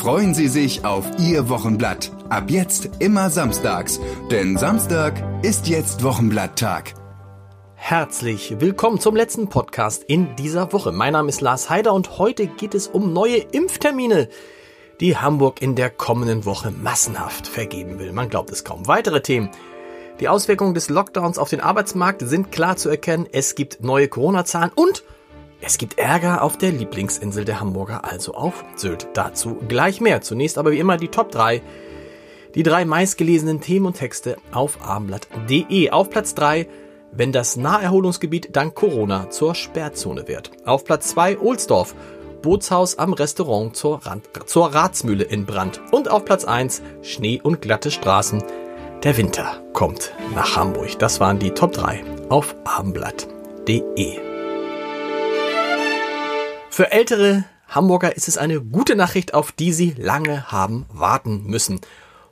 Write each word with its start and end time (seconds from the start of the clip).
Freuen 0.00 0.32
Sie 0.32 0.48
sich 0.48 0.86
auf 0.86 1.04
Ihr 1.18 1.50
Wochenblatt. 1.50 2.10
Ab 2.30 2.44
jetzt 2.50 2.88
immer 3.00 3.28
samstags, 3.28 4.00
denn 4.30 4.56
Samstag 4.56 5.22
ist 5.42 5.68
jetzt 5.68 6.02
Wochenblatttag. 6.02 6.94
Herzlich 7.74 8.58
willkommen 8.60 8.98
zum 8.98 9.14
letzten 9.14 9.50
Podcast 9.50 10.02
in 10.04 10.34
dieser 10.36 10.72
Woche. 10.72 10.90
Mein 10.90 11.12
Name 11.12 11.28
ist 11.28 11.42
Lars 11.42 11.68
Heider 11.68 11.92
und 11.92 12.16
heute 12.16 12.46
geht 12.46 12.74
es 12.74 12.86
um 12.86 13.12
neue 13.12 13.36
Impftermine, 13.36 14.30
die 15.00 15.18
Hamburg 15.18 15.60
in 15.60 15.74
der 15.74 15.90
kommenden 15.90 16.46
Woche 16.46 16.70
massenhaft 16.70 17.46
vergeben 17.46 17.98
will. 17.98 18.14
Man 18.14 18.30
glaubt 18.30 18.50
es 18.52 18.64
kaum. 18.64 18.86
Weitere 18.88 19.20
Themen. 19.20 19.50
Die 20.18 20.30
Auswirkungen 20.30 20.72
des 20.72 20.88
Lockdowns 20.88 21.36
auf 21.36 21.50
den 21.50 21.60
Arbeitsmarkt 21.60 22.22
sind 22.22 22.50
klar 22.52 22.76
zu 22.76 22.88
erkennen. 22.88 23.28
Es 23.30 23.54
gibt 23.54 23.84
neue 23.84 24.08
Corona-Zahlen 24.08 24.72
und 24.74 25.04
es 25.62 25.78
gibt 25.78 25.98
Ärger 25.98 26.42
auf 26.42 26.56
der 26.56 26.72
Lieblingsinsel 26.72 27.44
der 27.44 27.60
Hamburger, 27.60 28.04
also 28.04 28.34
auf 28.34 28.64
Sylt. 28.76 29.08
Dazu 29.14 29.56
gleich 29.68 30.00
mehr. 30.00 30.22
Zunächst 30.22 30.58
aber 30.58 30.72
wie 30.72 30.78
immer 30.78 30.96
die 30.96 31.08
Top 31.08 31.30
3. 31.30 31.62
Die 32.54 32.62
drei 32.62 32.84
meistgelesenen 32.84 33.60
Themen 33.60 33.86
und 33.86 33.96
Texte 33.96 34.36
auf 34.52 34.82
abendblatt.de. 34.82 35.90
Auf 35.90 36.10
Platz 36.10 36.34
3, 36.34 36.66
wenn 37.12 37.32
das 37.32 37.56
Naherholungsgebiet 37.56 38.56
dank 38.56 38.74
Corona 38.74 39.30
zur 39.30 39.54
Sperrzone 39.54 40.26
wird. 40.28 40.50
Auf 40.64 40.84
Platz 40.84 41.08
2, 41.10 41.38
Ohlsdorf. 41.38 41.94
Bootshaus 42.42 42.98
am 42.98 43.12
Restaurant 43.12 43.76
zur, 43.76 44.06
Rand, 44.06 44.24
zur 44.46 44.74
Ratsmühle 44.74 45.24
in 45.24 45.44
Brand. 45.44 45.82
Und 45.92 46.10
auf 46.10 46.24
Platz 46.24 46.44
1, 46.44 46.80
Schnee 47.02 47.38
und 47.42 47.60
glatte 47.60 47.90
Straßen. 47.90 48.42
Der 49.04 49.16
Winter 49.18 49.62
kommt 49.74 50.12
nach 50.34 50.56
Hamburg. 50.56 50.98
Das 50.98 51.20
waren 51.20 51.38
die 51.38 51.50
Top 51.50 51.72
3 51.72 52.02
auf 52.30 52.54
abendblatt.de. 52.64 54.29
Für 56.80 56.92
ältere 56.92 57.44
Hamburger 57.68 58.16
ist 58.16 58.26
es 58.26 58.38
eine 58.38 58.58
gute 58.58 58.96
Nachricht, 58.96 59.34
auf 59.34 59.52
die 59.52 59.70
sie 59.70 59.92
lange 59.98 60.50
haben 60.50 60.86
warten 60.88 61.44
müssen. 61.44 61.82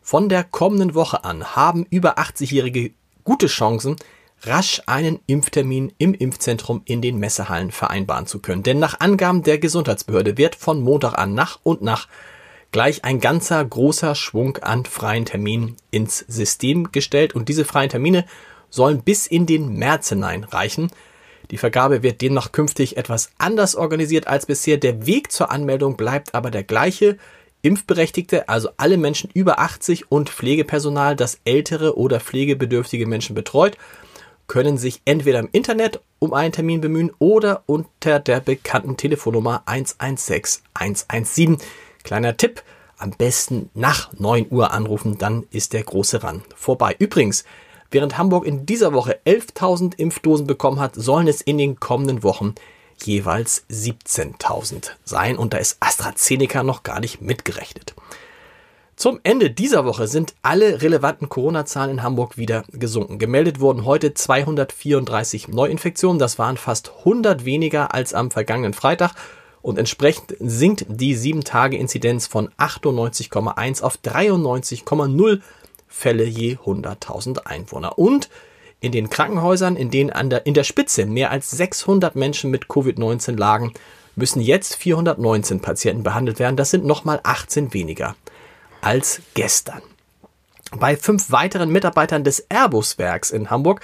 Von 0.01 0.31
der 0.31 0.43
kommenden 0.43 0.95
Woche 0.95 1.23
an 1.23 1.55
haben 1.55 1.85
über 1.91 2.19
80-Jährige 2.19 2.93
gute 3.25 3.47
Chancen, 3.49 3.97
rasch 4.45 4.81
einen 4.87 5.21
Impftermin 5.27 5.93
im 5.99 6.15
Impfzentrum 6.15 6.81
in 6.87 7.03
den 7.03 7.19
Messehallen 7.19 7.73
vereinbaren 7.73 8.25
zu 8.25 8.39
können. 8.39 8.63
Denn 8.63 8.79
nach 8.79 9.01
Angaben 9.01 9.43
der 9.43 9.59
Gesundheitsbehörde 9.59 10.39
wird 10.39 10.55
von 10.55 10.81
Montag 10.81 11.19
an 11.19 11.35
nach 11.35 11.59
und 11.63 11.83
nach 11.83 12.09
gleich 12.73 13.05
ein 13.05 13.21
ganzer 13.21 13.63
großer 13.63 14.15
Schwung 14.15 14.57
an 14.63 14.87
freien 14.87 15.27
Terminen 15.27 15.77
ins 15.91 16.21
System 16.21 16.91
gestellt 16.91 17.35
und 17.35 17.51
diese 17.51 17.67
freien 17.67 17.91
Termine 17.91 18.25
sollen 18.71 19.03
bis 19.03 19.27
in 19.27 19.45
den 19.45 19.75
März 19.75 20.09
hinein 20.09 20.45
reichen. 20.45 20.91
Die 21.51 21.59
Vergabe 21.59 22.03
wird 22.03 22.21
demnach 22.21 22.53
künftig 22.53 22.97
etwas 22.97 23.31
anders 23.39 23.75
organisiert 23.75 24.27
als 24.27 24.47
bisher. 24.47 24.77
Der 24.77 25.07
Weg 25.07 25.33
zur 25.33 25.51
Anmeldung 25.51 25.97
bleibt 25.97 26.35
aber 26.35 26.51
der 26.51 26.63
gleiche. 26.65 27.17
Impfberechtigte, 27.63 28.49
also 28.49 28.69
alle 28.77 28.99
Menschen 28.99 29.31
über 29.35 29.59
80 29.59 30.13
und 30.13 30.31
Pflegepersonal, 30.31 31.17
das 31.17 31.41
ältere 31.45 31.99
oder 31.99 32.21
pflegebedürftige 32.21 33.07
Menschen 33.07 33.35
betreut, 33.35 33.77
können 34.47 34.79
sich 34.79 35.03
entweder 35.05 35.41
im 35.41 35.49
Internet 35.53 36.01
um 36.19 36.33
einen 36.33 36.53
Termin 36.53 36.81
bemühen 36.81 37.13
oder 37.19 37.63
unter 37.67 38.21
der 38.21 38.41
bekannten 38.41 38.97
Telefonnummer 38.97 39.63
116 39.67 40.63
117. 40.75 41.59
Kleiner 42.05 42.37
Tipp, 42.37 42.63
am 42.97 43.11
besten 43.11 43.71
nach 43.75 44.13
9 44.15 44.47
Uhr 44.51 44.73
anrufen, 44.73 45.19
dann 45.19 45.45
ist 45.51 45.73
der 45.73 45.83
große 45.83 46.23
Run 46.23 46.43
vorbei. 46.57 46.97
Übrigens, 46.99 47.45
während 47.91 48.19
Hamburg 48.19 48.47
in 48.47 48.67
dieser 48.67 48.93
Woche 48.93 49.19
11.000 49.25 49.95
Impfdosen 49.97 50.47
bekommen 50.47 50.81
hat, 50.81 50.95
sollen 50.95 51.29
es 51.29 51.41
in 51.41 51.59
den 51.59 51.81
kommenden 51.81 52.23
Wochen 52.23 52.55
jeweils 53.03 53.65
17.000 53.71 54.91
sein 55.05 55.39
und 55.39 55.55
da 55.55 55.59
ist 55.59 55.77
AstraZeneca 55.81 56.63
noch 56.63 56.83
gar 56.83 57.01
nicht 57.01 57.21
mitgerechnet. 57.21 57.95
Zum 58.99 59.21
Ende 59.23 59.49
dieser 59.53 59.85
Woche 59.85 60.09
sind 60.09 60.35
alle 60.43 60.83
relevanten 60.83 61.29
Corona-Zahlen 61.29 61.93
in 61.93 62.03
Hamburg 62.03 62.37
wieder 62.37 62.65
gesunken. 62.73 63.21
Gemeldet 63.21 63.61
wurden 63.61 63.85
heute 63.85 64.13
234 64.13 65.47
Neuinfektionen. 65.47 66.19
Das 66.19 66.41
waren 66.41 66.57
fast 66.57 66.91
100 66.99 67.45
weniger 67.45 67.95
als 67.95 68.13
am 68.13 68.33
vergangenen 68.33 68.75
Freitag. 68.75 69.13
Und 69.63 69.79
entsprechend 69.79 70.35
sinkt 70.41 70.87
die 70.89 71.17
7-Tage-Inzidenz 71.17 72.27
von 72.27 72.49
98,1 72.59 73.83
auf 73.83 73.99
93,0 74.03 75.43
Fälle 75.89 76.25
je 76.25 76.57
100.000 76.57 77.47
Einwohner. 77.47 77.99
Und 77.99 78.29
in 78.81 78.93
den 78.93 79.11
Krankenhäusern, 79.11 79.77
in 79.77 79.91
denen 79.91 80.11
an 80.11 80.31
der, 80.31 80.47
in 80.47 80.55
der 80.55 80.65
Spitze 80.65 81.07
mehr 81.07 81.31
als 81.31 81.51
600 81.51 82.15
Menschen 82.15 82.51
mit 82.51 82.67
Covid-19 82.67 83.37
lagen, 83.37 83.73
müssen 84.15 84.41
jetzt 84.41 84.77
419 84.77 85.61
Patienten 85.61 86.03
behandelt 86.03 86.39
werden. 86.39 86.57
Das 86.57 86.71
sind 86.71 86.85
nochmal 86.85 87.21
18 87.23 87.73
weniger 87.73 88.15
als 88.81 89.21
gestern. 89.35 89.83
Bei 90.77 90.97
fünf 90.97 91.31
weiteren 91.31 91.71
Mitarbeitern 91.71 92.25
des 92.25 92.47
Airbus-Werks 92.51 93.31
in 93.31 93.51
Hamburg 93.51 93.81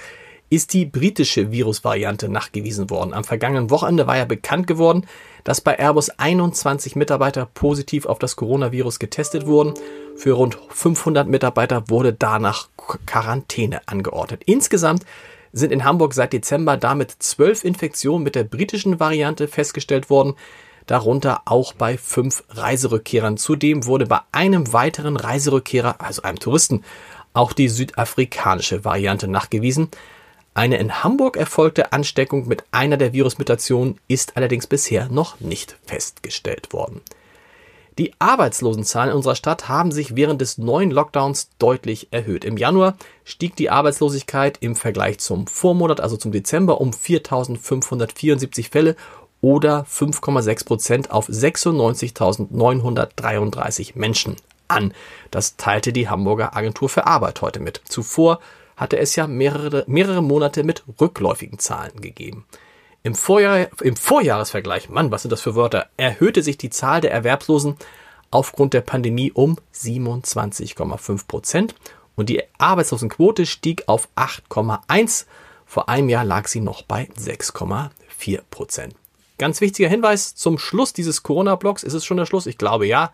ist 0.49 0.73
die 0.73 0.85
britische 0.85 1.51
Virusvariante 1.51 2.29
nachgewiesen 2.29 2.89
worden. 2.89 3.13
Am 3.13 3.23
vergangenen 3.23 3.71
Wochenende 3.71 4.05
war 4.05 4.17
ja 4.17 4.25
bekannt 4.25 4.67
geworden, 4.67 5.07
dass 5.43 5.61
bei 5.61 5.77
Airbus 5.79 6.09
21 6.11 6.95
Mitarbeiter 6.95 7.47
positiv 7.51 8.05
auf 8.05 8.19
das 8.19 8.35
Coronavirus 8.35 8.99
getestet 8.99 9.47
wurden. 9.47 9.73
Für 10.15 10.33
rund 10.33 10.57
500 10.69 11.27
Mitarbeiter 11.27 11.89
wurde 11.89 12.13
danach 12.13 12.69
Quarantäne 13.05 13.81
angeordnet. 13.87 14.43
Insgesamt 14.45 15.05
sind 15.51 15.71
in 15.71 15.83
Hamburg 15.83 16.13
seit 16.13 16.33
Dezember 16.33 16.77
damit 16.77 17.11
zwölf 17.19 17.63
Infektionen 17.63 18.23
mit 18.23 18.35
der 18.35 18.43
britischen 18.43 18.99
Variante 18.99 19.47
festgestellt 19.47 20.09
worden 20.09 20.35
darunter 20.85 21.41
auch 21.45 21.73
bei 21.73 21.97
fünf 21.97 22.43
Reiserückkehrern. 22.49 23.37
Zudem 23.37 23.85
wurde 23.85 24.05
bei 24.05 24.19
einem 24.31 24.71
weiteren 24.73 25.17
Reiserückkehrer, 25.17 25.95
also 25.99 26.21
einem 26.21 26.39
Touristen, 26.39 26.83
auch 27.33 27.53
die 27.53 27.69
südafrikanische 27.69 28.85
Variante 28.85 29.27
nachgewiesen. 29.27 29.89
Eine 30.53 30.77
in 30.77 31.03
Hamburg 31.03 31.35
erfolgte 31.35 31.91
Ansteckung 31.91 32.47
mit 32.47 32.63
einer 32.71 32.97
der 32.97 33.11
Virusmutationen 33.11 33.99
ist 34.07 34.37
allerdings 34.37 34.67
bisher 34.67 35.09
noch 35.09 35.39
nicht 35.41 35.77
festgestellt 35.85 36.71
worden. 36.71 37.01
Die 37.97 38.11
Arbeitslosenzahlen 38.19 39.11
in 39.11 39.15
unserer 39.15 39.35
Stadt 39.35 39.69
haben 39.69 39.93
sich 39.93 40.17
während 40.17 40.41
des 40.41 40.57
neuen 40.57 40.91
Lockdowns 40.91 41.47
deutlich 41.59 42.09
erhöht. 42.11 42.43
Im 42.43 42.57
Januar 42.57 42.97
stieg 43.23 43.55
die 43.55 43.69
Arbeitslosigkeit 43.69 44.57
im 44.59 44.75
Vergleich 44.75 45.19
zum 45.19 45.47
Vormonat, 45.47 46.01
also 46.01 46.17
zum 46.17 46.33
Dezember, 46.33 46.81
um 46.81 46.91
4.574 46.91 48.69
Fälle 48.69 48.97
oder 49.39 49.85
5,6 49.89 50.65
Prozent 50.65 51.09
auf 51.11 51.29
96.933 51.29 53.93
Menschen 53.95 54.35
an. 54.67 54.93
Das 55.31 55.55
teilte 55.55 55.93
die 55.93 56.09
Hamburger 56.09 56.57
Agentur 56.57 56.89
für 56.89 57.07
Arbeit 57.07 57.41
heute 57.41 57.61
mit. 57.61 57.79
Zuvor 57.85 58.41
hatte 58.75 58.97
es 58.97 59.15
ja 59.15 59.25
mehrere, 59.25 59.85
mehrere 59.87 60.21
Monate 60.21 60.65
mit 60.65 60.83
rückläufigen 60.99 61.59
Zahlen 61.59 62.01
gegeben. 62.01 62.43
Im, 63.05 63.13
Vorjahr, 63.13 63.67
Im 63.81 63.95
Vorjahresvergleich, 63.95 64.89
Mann, 64.89 65.11
was 65.11 65.21
sind 65.21 65.29
das 65.29 65.41
für 65.41 65.53
Wörter, 65.53 65.89
erhöhte 65.95 66.41
sich 66.41 66.57
die 66.57 66.71
Zahl 66.71 67.01
der 67.01 67.11
Erwerbslosen 67.11 67.75
aufgrund 68.31 68.73
der 68.73 68.81
Pandemie 68.81 69.31
um 69.31 69.59
27,5 69.75 71.27
Prozent 71.27 71.75
und 72.15 72.29
die 72.29 72.41
Arbeitslosenquote 72.57 73.45
stieg 73.45 73.83
auf 73.85 74.09
8,1. 74.15 75.27
Vor 75.67 75.87
einem 75.87 76.09
Jahr 76.09 76.25
lag 76.25 76.47
sie 76.47 76.61
noch 76.61 76.81
bei 76.81 77.07
6,4 77.15 78.41
Prozent. 78.49 78.95
Ganz 79.37 79.61
wichtiger 79.61 79.87
Hinweis 79.87 80.33
zum 80.33 80.57
Schluss 80.57 80.91
dieses 80.91 81.21
Corona-Blocks. 81.21 81.83
Ist 81.83 81.93
es 81.93 82.05
schon 82.05 82.17
der 82.17 82.25
Schluss? 82.25 82.47
Ich 82.47 82.57
glaube 82.57 82.87
ja. 82.87 83.13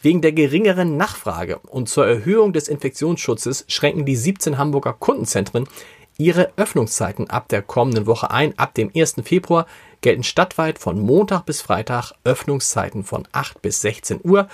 Wegen 0.00 0.22
der 0.22 0.32
geringeren 0.32 0.96
Nachfrage 0.96 1.58
und 1.58 1.90
zur 1.90 2.06
Erhöhung 2.06 2.54
des 2.54 2.68
Infektionsschutzes 2.68 3.66
schränken 3.68 4.06
die 4.06 4.16
17 4.16 4.56
Hamburger 4.56 4.94
Kundenzentren 4.94 5.68
ihre 6.18 6.50
Öffnungszeiten 6.56 7.30
ab 7.30 7.48
der 7.48 7.62
kommenden 7.62 8.06
Woche 8.06 8.30
ein. 8.32 8.58
Ab 8.58 8.74
dem 8.74 8.90
1. 8.94 9.16
Februar 9.22 9.66
gelten 10.00 10.24
stadtweit 10.24 10.80
von 10.80 10.98
Montag 10.98 11.46
bis 11.46 11.62
Freitag 11.62 12.12
Öffnungszeiten 12.24 13.04
von 13.04 13.26
8 13.30 13.62
bis 13.62 13.80
16 13.82 14.20
Uhr. 14.24 14.48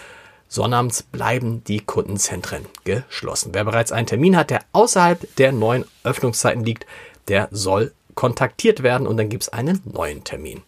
Sonnabends 0.47 1.03
bleiben 1.03 1.65
die 1.65 1.81
Kundenzentren 1.81 2.67
geschlossen. 2.85 3.51
Wer 3.55 3.65
bereits 3.65 3.93
einen 3.93 4.07
Termin 4.07 4.37
hat, 4.37 4.51
der 4.51 4.61
außerhalb 4.73 5.35
der 5.37 5.53
neuen 5.53 5.87
Öffnungszeiten 6.05 6.63
liegt, 6.63 6.87
der 7.29 7.49
soll 7.51 7.93
kontaktiert 8.15 8.83
werden 8.83 9.07
und 9.07 9.17
dann 9.17 9.31
gibt 9.31 9.45
es 9.45 9.49
einen 9.49 9.81
neuen 9.85 10.23
Termin. 10.23 10.63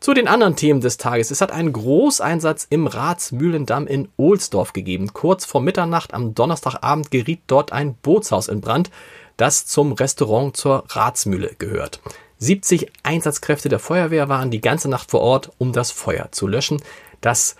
Zu 0.00 0.12
den 0.12 0.28
anderen 0.28 0.56
Themen 0.56 0.80
des 0.80 0.96
Tages. 0.96 1.30
Es 1.30 1.40
hat 1.40 1.52
einen 1.52 1.72
Großeinsatz 1.72 2.66
im 2.68 2.86
Ratsmühlendamm 2.86 3.86
in 3.86 4.08
Ohlsdorf 4.16 4.72
gegeben. 4.72 5.12
Kurz 5.12 5.44
vor 5.44 5.60
Mitternacht 5.60 6.12
am 6.12 6.34
Donnerstagabend 6.34 7.10
geriet 7.10 7.40
dort 7.46 7.72
ein 7.72 7.94
Bootshaus 7.94 8.48
in 8.48 8.60
Brand, 8.60 8.90
das 9.36 9.66
zum 9.66 9.92
Restaurant 9.92 10.56
zur 10.56 10.84
Ratsmühle 10.88 11.54
gehört. 11.58 12.00
70 12.38 12.90
Einsatzkräfte 13.02 13.68
der 13.68 13.78
Feuerwehr 13.78 14.28
waren 14.28 14.50
die 14.50 14.60
ganze 14.60 14.88
Nacht 14.88 15.10
vor 15.10 15.20
Ort, 15.20 15.50
um 15.58 15.72
das 15.72 15.90
Feuer 15.90 16.28
zu 16.32 16.46
löschen. 16.46 16.82
Das 17.20 17.56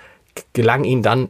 gelang 0.52 0.84
ihnen 0.84 1.02
dann 1.02 1.28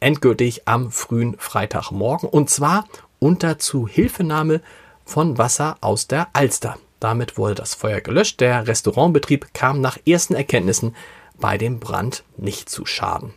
endgültig 0.00 0.68
am 0.68 0.90
frühen 0.90 1.36
Freitagmorgen 1.38 2.28
und 2.28 2.50
zwar 2.50 2.86
unter 3.18 3.58
Zuhilfenahme 3.58 4.60
von 5.04 5.38
Wasser 5.38 5.76
aus 5.80 6.06
der 6.08 6.28
Alster. 6.32 6.76
Damit 7.00 7.36
wurde 7.36 7.54
das 7.54 7.74
Feuer 7.74 8.00
gelöscht. 8.00 8.40
Der 8.40 8.66
Restaurantbetrieb 8.66 9.54
kam 9.54 9.80
nach 9.80 9.98
ersten 10.06 10.34
Erkenntnissen 10.34 10.94
bei 11.38 11.58
dem 11.58 11.80
Brand 11.80 12.24
nicht 12.36 12.68
zu 12.68 12.86
Schaden. 12.86 13.34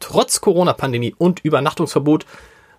Trotz 0.00 0.40
Corona-Pandemie 0.40 1.14
und 1.16 1.44
Übernachtungsverbot 1.44 2.26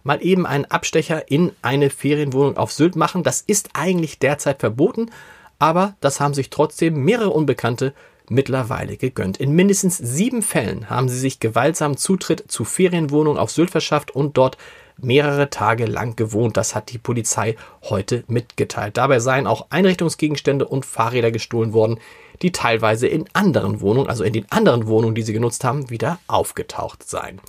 mal 0.05 0.23
eben 0.23 0.45
einen 0.45 0.65
Abstecher 0.65 1.29
in 1.29 1.51
eine 1.61 1.89
Ferienwohnung 1.89 2.55
auf 2.55 2.71
Sylt 2.71 2.95
machen, 2.95 3.23
das 3.23 3.41
ist 3.41 3.71
eigentlich 3.73 4.19
derzeit 4.19 4.59
verboten, 4.59 5.11
aber 5.59 5.95
das 5.99 6.19
haben 6.19 6.33
sich 6.33 6.49
trotzdem 6.49 7.03
mehrere 7.03 7.31
Unbekannte 7.31 7.93
mittlerweile 8.29 8.97
gegönnt. 8.97 9.37
In 9.37 9.53
mindestens 9.53 9.97
sieben 9.97 10.41
Fällen 10.41 10.89
haben 10.89 11.09
sie 11.09 11.19
sich 11.19 11.39
gewaltsam 11.39 11.97
Zutritt 11.97 12.45
zu 12.47 12.65
Ferienwohnungen 12.65 13.39
auf 13.39 13.51
Sylt 13.51 13.71
verschafft 13.71 14.11
und 14.11 14.37
dort 14.37 14.57
mehrere 14.97 15.49
Tage 15.49 15.85
lang 15.85 16.15
gewohnt. 16.15 16.55
Das 16.55 16.75
hat 16.75 16.91
die 16.91 16.97
Polizei 16.97 17.55
heute 17.83 18.23
mitgeteilt. 18.27 18.97
Dabei 18.97 19.19
seien 19.19 19.47
auch 19.47 19.67
Einrichtungsgegenstände 19.69 20.67
und 20.67 20.85
Fahrräder 20.85 21.31
gestohlen 21.31 21.73
worden, 21.73 21.99
die 22.41 22.51
teilweise 22.51 23.07
in 23.07 23.25
anderen 23.33 23.81
Wohnungen, 23.81 24.09
also 24.09 24.23
in 24.23 24.33
den 24.33 24.51
anderen 24.51 24.87
Wohnungen, 24.87 25.15
die 25.15 25.23
sie 25.23 25.33
genutzt 25.33 25.63
haben, 25.63 25.89
wieder 25.89 26.19
aufgetaucht 26.27 27.07
seien. 27.07 27.41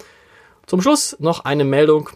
Zum 0.67 0.81
Schluss 0.81 1.17
noch 1.20 1.44
eine 1.44 1.64
Meldung 1.64 2.11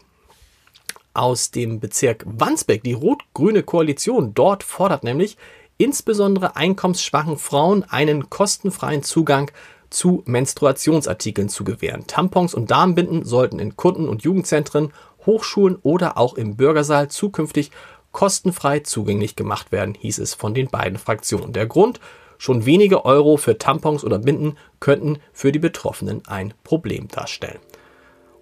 aus 1.21 1.51
dem 1.51 1.81
Bezirk 1.81 2.25
Wandsbek. 2.27 2.83
Die 2.83 2.95
rot-grüne 2.95 3.63
Koalition 3.63 4.33
dort 4.33 4.63
fordert 4.63 5.05
nämlich 5.05 5.37
insbesondere 5.77 6.57
einkommensschwachen 6.57 7.37
Frauen 7.37 7.85
einen 7.85 8.31
kostenfreien 8.31 9.03
Zugang 9.03 9.51
zu 9.91 10.23
Menstruationsartikeln 10.25 11.51
zu 11.51 11.65
gewähren. 11.65 12.07
Tampons 12.07 12.55
und 12.55 12.71
Darmbinden 12.71 13.25
sollten 13.25 13.59
in 13.59 13.77
Kunden- 13.77 14.09
und 14.09 14.23
Jugendzentren 14.23 14.93
Hochschulen 15.27 15.77
oder 15.83 16.17
auch 16.17 16.35
im 16.35 16.57
Bürgersaal 16.57 17.09
zukünftig 17.09 17.71
kostenfrei 18.13 18.81
zugänglich 18.81 19.37
gemacht 19.37 19.73
werden, 19.73 19.95
hieß 19.95 20.19
es 20.19 20.33
von 20.33 20.55
den 20.55 20.69
beiden 20.69 20.99
Fraktionen. 20.99 21.53
Der 21.53 21.67
Grund, 21.67 22.01
schon 22.39 22.65
wenige 22.65 23.05
Euro 23.05 23.37
für 23.37 23.59
Tampons 23.59 24.05
oder 24.05 24.19
Binden 24.19 24.57
könnten 24.81 25.19
für 25.33 25.53
die 25.53 25.59
Betroffenen 25.59 26.23
ein 26.27 26.55
Problem 26.65 27.09
darstellen. 27.09 27.59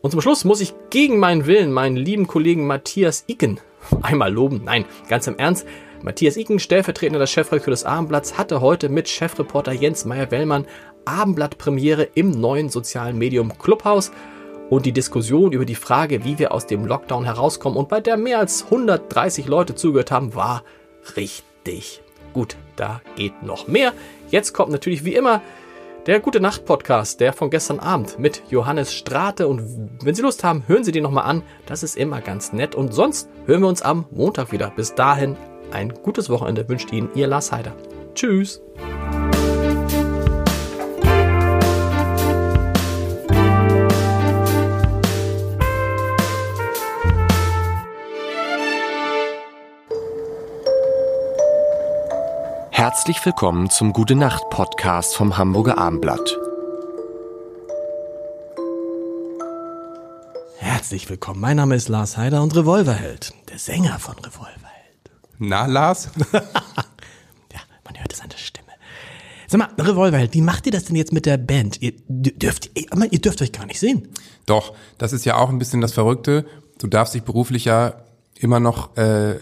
Und 0.01 0.13
zum 0.13 0.21
Schluss 0.21 0.45
muss 0.45 0.61
ich 0.61 0.75
gegen 0.91 1.19
meinen 1.19 1.47
Willen 1.47 1.73
meinen 1.73 1.97
lieben 1.97 2.27
Kollegen 2.27 2.67
Matthias 2.67 3.25
Icken 3.27 3.61
einmal 4.03 4.33
loben. 4.33 4.63
Nein, 4.65 4.85
ganz 5.09 5.27
im 5.27 5.37
Ernst. 5.39 5.67
Matthias 6.03 6.37
Icken, 6.37 6.61
stellvertretender 6.61 7.27
Chefredakteur 7.27 7.73
des 7.73 7.85
Abendblatts, 7.85 8.39
hatte 8.39 8.61
heute 8.61 8.89
mit 8.89 9.09
Chefreporter 9.09 9.73
Jens 9.73 10.05
Meyer-Wellmann 10.05 10.67
Abendblatt-Premiere 11.05 12.09
im 12.15 12.31
neuen 12.31 12.69
sozialen 12.69 13.19
Medium 13.19 13.59
Clubhouse 13.59 14.13
und 14.71 14.87
die 14.87 14.93
Diskussion 14.93 15.53
über 15.53 15.65
die 15.65 15.75
Frage, 15.75 16.25
wie 16.25 16.39
wir 16.39 16.53
aus 16.53 16.67
dem 16.67 16.85
Lockdown 16.85 17.25
herauskommen 17.25 17.79
und 17.79 17.89
bei 17.89 18.01
der 18.01 18.17
mehr 18.17 18.39
als 18.39 18.65
130 18.65 19.47
Leute 19.47 19.75
zugehört 19.75 20.11
haben, 20.11 20.35
war 20.35 20.63
richtig 21.17 22.03
gut. 22.33 22.57
Da 22.77 23.01
geht 23.17 23.43
noch 23.43 23.67
mehr. 23.67 23.93
Jetzt 24.31 24.53
kommt 24.53 24.71
natürlich 24.71 25.05
wie 25.05 25.15
immer 25.15 25.41
der 26.09 26.21
Gute 26.21 26.41
Nacht 26.41 26.65
Podcast, 26.65 27.21
der 27.21 27.35
von 27.35 27.51
gestern 27.51 27.81
Abend 27.81 28.19
mit 28.19 28.43
Johannes 28.49 28.95
Strate. 28.95 29.47
Und 29.47 29.99
wenn 30.03 30.15
Sie 30.15 30.23
Lust 30.23 30.43
haben, 30.43 30.65
hören 30.67 30.83
Sie 30.83 30.91
den 30.91 31.03
nochmal 31.03 31.25
an. 31.25 31.43
Das 31.67 31.83
ist 31.83 31.99
immer 31.99 32.23
ganz 32.23 32.55
nett. 32.55 32.75
Und 32.75 32.95
sonst 32.95 33.29
hören 33.45 33.61
wir 33.61 33.69
uns 33.69 33.83
am 33.83 34.07
Montag 34.11 34.51
wieder. 34.51 34.71
Bis 34.71 34.95
dahin 34.95 35.37
ein 35.71 35.93
gutes 35.93 36.31
Wochenende 36.31 36.67
wünscht 36.67 36.95
Ihnen 36.95 37.11
Ihr 37.15 37.27
Lars 37.27 37.53
Heider. 37.53 37.77
Tschüss. 38.15 38.63
Herzlich 52.79 53.27
willkommen 53.27 53.71
zum 53.71 53.93
Gute 53.93 54.15
Nacht 54.15 54.51
Podcast 54.51 55.17
vom 55.17 55.37
Hamburger 55.37 55.79
Abendblatt. 55.79 56.39
Herzlich 60.59 61.11
willkommen. 61.11 61.41
Mein 61.41 61.57
Name 61.57 61.75
ist 61.75 61.89
Lars 61.89 62.17
Heider 62.17 62.41
und 62.41 62.55
Revolverheld, 62.55 63.35
der 63.49 63.59
Sänger 63.59 63.99
von 63.99 64.15
Revolverheld. 64.15 65.11
Na, 65.39 65.67
Lars? 65.67 66.11
ja, 66.33 66.41
man 67.85 67.99
hört 67.99 68.13
es 68.13 68.21
an 68.21 68.29
der 68.29 68.39
Stimme. 68.39 68.69
Sag 69.49 69.59
mal, 69.59 69.71
Revolverheld, 69.77 70.33
wie 70.35 70.41
macht 70.41 70.67
ihr 70.67 70.73
das 70.73 70.85
denn 70.85 70.95
jetzt 70.95 71.13
mit 71.13 71.27
der 71.27 71.37
Band? 71.37 71.83
Ihr 71.83 71.95
dürft, 72.07 72.71
ihr 72.77 73.21
dürft 73.21 73.43
euch 73.43 73.51
gar 73.51 73.67
nicht 73.67 73.81
sehen. 73.81 74.07
Doch, 74.47 74.73
das 74.99 75.13
ist 75.13 75.25
ja 75.25 75.37
auch 75.37 75.49
ein 75.49 75.59
bisschen 75.59 75.81
das 75.81 75.95
Verrückte. 75.95 76.47
Du 76.79 76.87
darfst 76.87 77.13
dich 77.13 77.25
beruflich 77.25 77.65
ja 77.65 78.05
immer 78.37 78.61
noch 78.61 78.97
äh, 78.97 79.35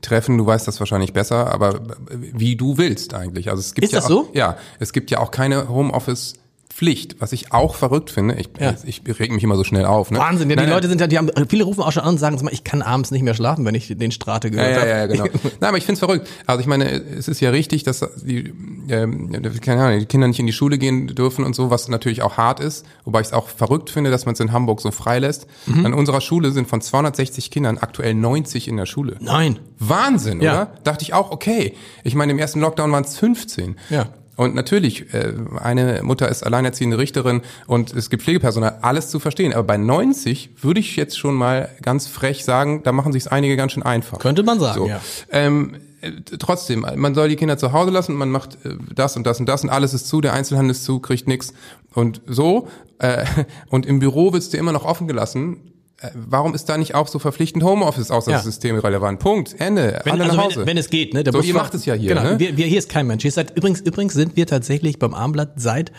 treffen, 0.00 0.38
du 0.38 0.46
weißt 0.46 0.66
das 0.66 0.80
wahrscheinlich 0.80 1.12
besser, 1.12 1.52
aber 1.52 1.80
wie 2.10 2.56
du 2.56 2.78
willst 2.78 3.14
eigentlich. 3.14 3.50
Also 3.50 3.60
es 3.60 3.74
gibt 3.74 3.84
Ist 3.84 3.92
ja 3.92 3.98
das 3.98 4.06
auch, 4.06 4.24
so? 4.24 4.30
Ja, 4.32 4.56
es 4.78 4.92
gibt 4.92 5.10
ja 5.10 5.18
auch 5.18 5.30
keine 5.30 5.68
Homeoffice 5.68 6.34
Pflicht, 6.80 7.16
was 7.20 7.32
ich 7.34 7.52
auch 7.52 7.74
verrückt 7.74 8.08
finde. 8.10 8.36
Ich, 8.36 8.48
Ja. 8.58 8.74
ich 8.86 9.02
reg 9.20 9.30
mich 9.32 9.44
immer 9.44 9.56
so 9.56 9.64
schnell 9.64 9.84
auf. 9.84 10.10
Ne? 10.10 10.18
Wahnsinn, 10.18 10.48
ja, 10.48 10.56
die 10.56 10.62
Nein. 10.62 10.70
Leute 10.70 10.88
sind 10.88 10.98
ja, 10.98 11.06
die 11.06 11.18
haben, 11.18 11.28
viele 11.46 11.64
rufen 11.64 11.82
auch 11.82 11.92
schon 11.92 12.04
an 12.04 12.14
und 12.14 12.18
sagen, 12.18 12.40
ich 12.50 12.64
kann 12.64 12.80
abends 12.80 13.10
nicht 13.10 13.20
mehr 13.20 13.34
schlafen, 13.34 13.66
wenn 13.66 13.74
ich 13.74 13.88
den 13.94 14.10
Strate 14.12 14.48
Ja, 14.48 14.54
gehört 14.54 14.74
ja, 14.76 14.80
habe. 14.80 14.88
ja, 14.88 15.06
genau. 15.06 15.24
Nein, 15.60 15.68
aber 15.68 15.76
ich 15.76 15.84
find's 15.84 15.98
verrückt. 15.98 16.26
Also 16.46 16.62
ich 16.62 16.66
meine, 16.66 16.90
es 16.90 17.28
ist 17.28 17.38
ja 17.42 17.50
richtig, 17.50 17.82
dass 17.82 18.02
die, 18.24 18.54
ähm, 18.88 19.30
keine 19.60 19.82
Ahnung, 19.84 19.98
die 20.00 20.06
Kinder 20.06 20.26
nicht 20.26 20.40
in 20.40 20.46
die 20.46 20.54
Schule 20.54 20.78
gehen 20.78 21.08
dürfen 21.08 21.44
und 21.44 21.54
so, 21.54 21.68
was 21.68 21.88
natürlich 21.88 22.22
auch 22.22 22.38
hart 22.38 22.60
ist. 22.60 22.86
Wobei 23.04 23.20
ich 23.20 23.26
es 23.26 23.32
auch 23.34 23.48
verrückt 23.48 23.90
finde, 23.90 24.10
dass 24.10 24.24
man 24.24 24.32
es 24.32 24.40
in 24.40 24.50
Hamburg 24.52 24.80
so 24.80 24.90
freilässt. 24.90 25.46
Mhm. 25.66 25.84
An 25.84 25.92
unserer 25.92 26.22
Schule 26.22 26.50
sind 26.50 26.66
von 26.66 26.80
260 26.80 27.50
Kindern 27.50 27.76
aktuell 27.76 28.14
90 28.14 28.68
in 28.68 28.78
der 28.78 28.86
Schule. 28.86 29.16
Nein. 29.20 29.58
Wahnsinn, 29.78 30.40
Ja. 30.40 30.52
oder? 30.54 30.72
Dachte 30.84 31.02
ich 31.04 31.12
auch, 31.12 31.30
okay. 31.30 31.74
Ich 32.04 32.14
meine, 32.14 32.32
im 32.32 32.38
ersten 32.38 32.60
Lockdown 32.60 32.90
waren 32.90 33.04
es 33.04 33.18
15. 33.18 33.76
Ja. 33.90 34.06
Und 34.40 34.54
natürlich, 34.54 35.12
äh, 35.12 35.34
eine 35.58 36.00
Mutter 36.02 36.30
ist 36.30 36.44
alleinerziehende 36.44 36.96
Richterin 36.96 37.42
und 37.66 37.92
es 37.92 38.08
gibt 38.08 38.22
Pflegepersonal, 38.22 38.78
alles 38.80 39.10
zu 39.10 39.20
verstehen. 39.20 39.52
Aber 39.52 39.64
bei 39.64 39.76
90 39.76 40.62
würde 40.62 40.80
ich 40.80 40.96
jetzt 40.96 41.18
schon 41.18 41.34
mal 41.34 41.68
ganz 41.82 42.06
frech 42.06 42.42
sagen, 42.42 42.82
da 42.82 42.92
machen 42.92 43.12
sich 43.12 43.30
einige 43.30 43.54
ganz 43.58 43.72
schön 43.72 43.82
einfach. 43.82 44.18
Könnte 44.18 44.42
man 44.42 44.58
sagen, 44.58 44.78
so. 44.78 44.88
ja. 44.88 44.98
Ähm, 45.30 45.76
äh, 46.00 46.12
trotzdem, 46.38 46.86
man 46.96 47.14
soll 47.14 47.28
die 47.28 47.36
Kinder 47.36 47.58
zu 47.58 47.72
Hause 47.74 47.90
lassen, 47.90 48.14
man 48.14 48.30
macht 48.30 48.54
äh, 48.64 48.76
das 48.94 49.14
und 49.14 49.26
das 49.26 49.40
und 49.40 49.46
das 49.46 49.62
und 49.62 49.68
alles 49.68 49.92
ist 49.92 50.08
zu, 50.08 50.22
der 50.22 50.32
Einzelhandel 50.32 50.70
ist 50.70 50.84
zu, 50.84 51.00
kriegt 51.00 51.28
nix 51.28 51.52
und 51.92 52.22
so. 52.26 52.66
Äh, 52.98 53.26
und 53.68 53.84
im 53.84 53.98
Büro 53.98 54.32
wird's 54.32 54.48
dir 54.48 54.56
immer 54.56 54.72
noch 54.72 54.86
offen 54.86 55.06
gelassen. 55.06 55.58
Äh, 56.00 56.10
Warum 56.14 56.54
ist 56.54 56.68
da 56.68 56.78
nicht 56.78 56.94
auch 56.94 57.08
so 57.08 57.18
verpflichtend 57.18 57.62
Homeoffice 57.64 58.10
außer 58.10 58.30
Ja. 58.30 58.36
das 58.38 58.44
System 58.44 58.76
relevant? 58.78 59.20
Punkt. 59.20 59.54
Ende. 59.60 60.00
Wenn, 60.04 60.12
Alle 60.14 60.24
also 60.24 60.36
nach 60.36 60.44
Hause. 60.44 60.60
wenn, 60.60 60.68
wenn 60.68 60.76
es 60.78 60.90
geht, 60.90 61.12
ne? 61.14 61.22
Der 61.24 61.32
So, 61.32 61.40
ihr 61.40 61.54
macht 61.54 61.74
es 61.74 61.84
ja 61.84 61.94
hier, 61.94 62.10
Genau, 62.10 62.22
ne? 62.22 62.38
wir, 62.38 62.56
wir, 62.56 62.66
hier 62.66 62.78
ist 62.78 62.88
kein 62.88 63.06
Mensch. 63.06 63.24
Ihr 63.24 63.32
seid, 63.32 63.56
übrigens, 63.56 63.80
übrigens 63.80 64.14
sind 64.14 64.36
wir 64.36 64.46
tatsächlich 64.46 64.98
beim 64.98 65.14
Armblatt 65.14 65.52
seit 65.56 65.92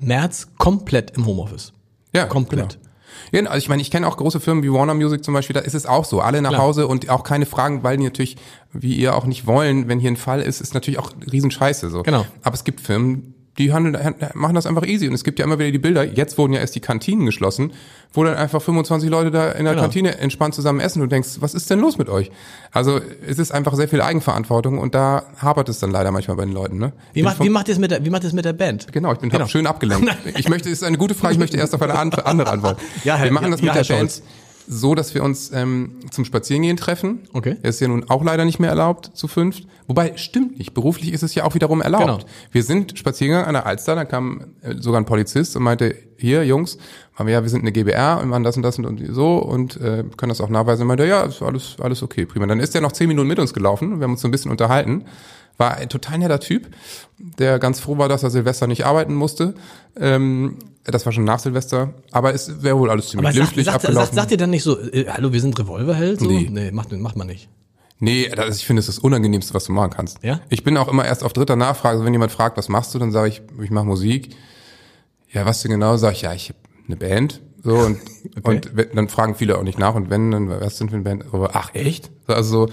März 0.00 0.48
komplett 0.58 1.12
im 1.16 1.26
Homeoffice. 1.26 1.72
Ja, 2.14 2.24
komplett. 2.26 2.78
Genau. 2.78 2.84
Ja, 3.32 3.50
also 3.50 3.58
ich 3.58 3.68
meine, 3.68 3.82
ich 3.82 3.90
kenne 3.90 4.06
auch 4.06 4.16
große 4.16 4.40
Firmen 4.40 4.62
wie 4.62 4.72
Warner 4.72 4.94
Music 4.94 5.24
zum 5.24 5.34
Beispiel, 5.34 5.54
da 5.54 5.60
ist 5.60 5.74
es 5.74 5.86
auch 5.86 6.04
so. 6.04 6.20
Alle 6.20 6.40
nach 6.40 6.50
Klar. 6.50 6.62
Hause 6.62 6.86
und 6.86 7.10
auch 7.10 7.24
keine 7.24 7.46
Fragen, 7.46 7.82
weil 7.82 7.96
die 7.96 8.04
natürlich, 8.04 8.36
wie 8.72 8.94
ihr 8.94 9.14
auch 9.14 9.26
nicht 9.26 9.46
wollen, 9.46 9.88
wenn 9.88 9.98
hier 9.98 10.10
ein 10.10 10.16
Fall 10.16 10.40
ist, 10.40 10.60
ist 10.60 10.72
natürlich 10.72 10.98
auch 10.98 11.10
Riesenscheiße 11.30 11.90
so. 11.90 12.02
Genau. 12.02 12.24
Aber 12.42 12.54
es 12.54 12.64
gibt 12.64 12.80
Firmen, 12.80 13.34
die 13.58 13.72
handeln, 13.72 14.14
machen 14.34 14.54
das 14.54 14.66
einfach 14.66 14.86
easy. 14.86 15.08
Und 15.08 15.14
es 15.14 15.24
gibt 15.24 15.38
ja 15.38 15.44
immer 15.44 15.58
wieder 15.58 15.70
die 15.70 15.78
Bilder, 15.78 16.04
jetzt 16.04 16.38
wurden 16.38 16.52
ja 16.52 16.60
erst 16.60 16.74
die 16.74 16.80
Kantinen 16.80 17.26
geschlossen, 17.26 17.72
wo 18.12 18.24
dann 18.24 18.34
einfach 18.36 18.62
25 18.62 19.10
Leute 19.10 19.30
da 19.30 19.50
in 19.52 19.64
der 19.64 19.74
Genau. 19.74 19.82
Kantine 19.82 20.16
entspannt 20.18 20.54
zusammen 20.54 20.80
essen 20.80 21.02
und 21.02 21.10
du 21.10 21.14
denkst, 21.14 21.36
was 21.40 21.54
ist 21.54 21.68
denn 21.70 21.80
los 21.80 21.98
mit 21.98 22.08
euch? 22.08 22.30
Also 22.72 23.00
es 23.26 23.38
ist 23.38 23.50
einfach 23.52 23.74
sehr 23.74 23.88
viel 23.88 24.00
Eigenverantwortung 24.00 24.78
und 24.78 24.94
da 24.94 25.24
hapert 25.38 25.68
es 25.68 25.78
dann 25.78 25.90
leider 25.90 26.10
manchmal 26.10 26.36
bei 26.36 26.44
den 26.44 26.54
Leuten. 26.54 26.78
Ne? 26.78 26.92
Wie 27.12 27.22
macht, 27.22 27.40
wie 27.40 27.48
macht 27.50 27.68
ihr 27.68 27.72
es 27.72 27.78
mit 27.78 27.90
der, 27.90 28.04
wie 28.04 28.10
macht 28.10 28.22
ihr 28.24 28.28
es 28.28 28.32
mit 28.34 28.44
der 28.44 28.52
Band? 28.54 28.92
Genau, 28.92 29.12
ich 29.12 29.18
bin 29.18 29.30
Genau. 29.30 29.46
schön 29.46 29.66
abgelenkt. 29.66 30.08
Ich 30.38 30.48
möchte, 30.48 30.68
es 30.70 30.78
ist 30.78 30.84
eine 30.84 30.98
gute 30.98 31.14
Frage, 31.14 31.34
ich 31.34 31.38
möchte 31.40 31.56
erst 31.56 31.74
auf 31.74 31.82
eine 31.82 31.94
andere 31.98 32.24
andere 32.26 32.50
Antwort. 32.50 32.78
Ja, 33.04 33.16
Herr- 33.16 33.24
wir 33.26 33.32
machen 33.32 33.50
das 33.50 33.60
ja, 33.60 33.66
mit 33.66 33.74
ja, 33.76 33.82
der 33.82 33.94
Band 33.94 34.10
Scholz. 34.12 34.22
So, 34.68 34.94
dass 34.94 35.14
wir 35.14 35.24
uns 35.24 35.50
ähm, 35.52 35.96
zum 36.10 36.26
Spazierengehen 36.26 36.76
treffen. 36.76 37.20
Okay. 37.32 37.56
Ist 37.62 37.80
ja 37.80 37.88
nun 37.88 38.08
auch 38.10 38.22
leider 38.22 38.44
nicht 38.44 38.58
mehr 38.58 38.68
erlaubt, 38.68 39.10
zu 39.14 39.26
fünft. 39.26 39.66
Wobei, 39.86 40.16
stimmt 40.16 40.58
nicht. 40.58 40.74
Beruflich 40.74 41.12
ist 41.14 41.22
es 41.22 41.34
ja 41.34 41.44
auch 41.44 41.54
wiederum 41.54 41.80
erlaubt. 41.80 42.04
Genau. 42.04 42.18
Wir 42.52 42.62
sind 42.62 42.98
spazieren 42.98 43.44
an 43.44 43.54
der 43.54 43.64
Alster, 43.64 43.94
da 43.94 44.04
kam 44.04 44.52
äh, 44.60 44.74
sogar 44.78 45.00
ein 45.00 45.06
Polizist 45.06 45.56
und 45.56 45.62
meinte, 45.62 45.96
hier, 46.18 46.44
Jungs, 46.44 46.76
haben 47.14 47.26
wir 47.26 47.34
ja, 47.34 47.42
wir 47.42 47.48
sind 47.48 47.62
eine 47.62 47.72
GBR 47.72 48.20
und 48.22 48.28
machen 48.28 48.44
das 48.44 48.56
und 48.56 48.62
das 48.62 48.78
und, 48.78 48.84
und 48.84 49.02
so 49.10 49.38
und 49.38 49.80
äh, 49.80 50.04
können 50.16 50.28
das 50.28 50.42
auch 50.42 50.50
nachweisen. 50.50 50.82
Und 50.82 50.88
meinte, 50.88 51.06
ja, 51.06 51.22
ist 51.22 51.40
alles, 51.40 51.76
alles 51.80 52.02
okay, 52.02 52.26
prima. 52.26 52.46
Dann 52.46 52.60
ist 52.60 52.74
er 52.74 52.82
noch 52.82 52.92
zehn 52.92 53.08
Minuten 53.08 53.28
mit 53.28 53.38
uns 53.38 53.54
gelaufen, 53.54 53.98
wir 53.98 54.04
haben 54.04 54.12
uns 54.12 54.20
so 54.20 54.28
ein 54.28 54.32
bisschen 54.32 54.50
unterhalten. 54.50 55.06
War 55.56 55.74
ein 55.76 55.88
total 55.88 56.18
netter 56.18 56.38
Typ, 56.38 56.68
der 57.18 57.58
ganz 57.58 57.80
froh 57.80 57.98
war, 57.98 58.08
dass 58.08 58.22
er 58.22 58.30
Silvester 58.30 58.68
nicht 58.68 58.86
arbeiten 58.86 59.14
musste. 59.14 59.54
Ähm, 59.98 60.56
das 60.90 61.04
war 61.06 61.12
schon 61.12 61.24
nach 61.24 61.38
Silvester, 61.38 61.94
aber 62.12 62.34
es 62.34 62.62
wäre 62.62 62.78
wohl 62.78 62.90
alles 62.90 63.08
ziemlich 63.08 63.26
sagt, 63.26 63.34
glimpflich 63.36 63.66
sagt, 63.66 63.82
sagt, 63.82 63.84
abgelaufen. 63.86 64.14
sagt 64.14 64.30
ihr 64.30 64.36
dann 64.36 64.50
nicht 64.50 64.62
so, 64.62 64.78
äh, 64.78 65.06
hallo, 65.08 65.32
wir 65.32 65.40
sind 65.40 65.58
Revolverheld? 65.58 66.20
So? 66.20 66.26
Nee. 66.26 66.48
nee 66.50 66.70
macht, 66.70 66.92
macht 66.92 67.16
man 67.16 67.26
nicht. 67.26 67.48
Nee, 68.00 68.28
das, 68.34 68.56
ich 68.58 68.66
finde, 68.66 68.80
es 68.80 68.88
ist 68.88 68.98
das 68.98 69.04
Unangenehmste, 69.04 69.54
was 69.54 69.64
du 69.64 69.72
machen 69.72 69.90
kannst. 69.90 70.22
Ja? 70.22 70.40
Ich 70.50 70.62
bin 70.62 70.76
auch 70.76 70.88
immer 70.88 71.04
erst 71.04 71.24
auf 71.24 71.32
dritter 71.32 71.56
Nachfrage. 71.56 71.94
Also 71.94 72.04
wenn 72.04 72.12
jemand 72.12 72.30
fragt, 72.30 72.56
was 72.56 72.68
machst 72.68 72.94
du, 72.94 72.98
dann 72.98 73.10
sage 73.10 73.28
ich, 73.28 73.42
ich 73.60 73.70
mache 73.70 73.86
Musik. 73.86 74.36
Ja, 75.32 75.44
was 75.44 75.62
denn 75.62 75.72
genau? 75.72 75.96
Sag 75.96 76.12
ich, 76.12 76.22
ja, 76.22 76.32
ich 76.32 76.50
habe 76.50 76.58
eine 76.86 76.96
Band. 76.96 77.40
So 77.62 77.74
und 77.74 77.98
und 78.44 78.76
wenn- 78.76 78.94
dann 78.94 79.08
fragen 79.08 79.34
viele 79.34 79.58
auch 79.58 79.64
nicht 79.64 79.78
nach. 79.80 79.94
Und 79.96 80.10
wenn, 80.10 80.30
dann 80.30 80.48
was 80.48 80.78
denn 80.78 80.88
für 80.88 80.94
eine 80.94 81.02
Band? 81.04 81.24
Aber, 81.32 81.50
ach 81.56 81.74
echt? 81.74 82.10
So, 82.28 82.34
Also 82.34 82.68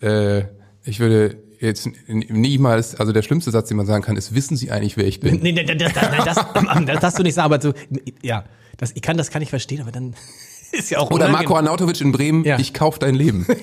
so, 0.00 0.06
äh, 0.06 0.44
ich 0.84 1.00
würde 1.00 1.36
jetzt 1.62 1.88
niemals, 2.08 2.94
also 2.96 3.12
der 3.12 3.22
schlimmste 3.22 3.50
Satz, 3.50 3.68
den 3.68 3.76
man 3.76 3.86
sagen 3.86 4.02
kann, 4.04 4.16
ist, 4.16 4.34
wissen 4.34 4.56
Sie 4.56 4.70
eigentlich, 4.70 4.96
wer 4.96 5.06
ich 5.06 5.20
bin? 5.20 5.40
Nee, 5.40 5.52
nee, 5.52 5.64
das, 5.64 5.92
das, 5.92 6.10
nein, 6.10 6.22
das, 6.24 6.36
das 6.86 7.00
darfst 7.00 7.18
du 7.18 7.22
nicht 7.22 7.34
sagen, 7.34 7.46
aber 7.52 7.60
so, 7.62 7.72
ja, 8.22 8.44
das, 8.76 8.92
ich 8.94 9.02
kann, 9.02 9.16
das 9.16 9.30
kann 9.30 9.42
ich 9.42 9.50
verstehen, 9.50 9.80
aber 9.80 9.92
dann 9.92 10.14
ist 10.72 10.90
ja 10.90 10.98
auch 10.98 11.06
Oder 11.06 11.26
unangenehm. 11.26 11.32
Marco 11.48 11.56
Arnautovic 11.56 12.00
in 12.00 12.12
Bremen, 12.12 12.44
Ja. 12.44 12.58
ich 12.58 12.74
kauf 12.74 12.98
dein 12.98 13.14
Leben. 13.14 13.46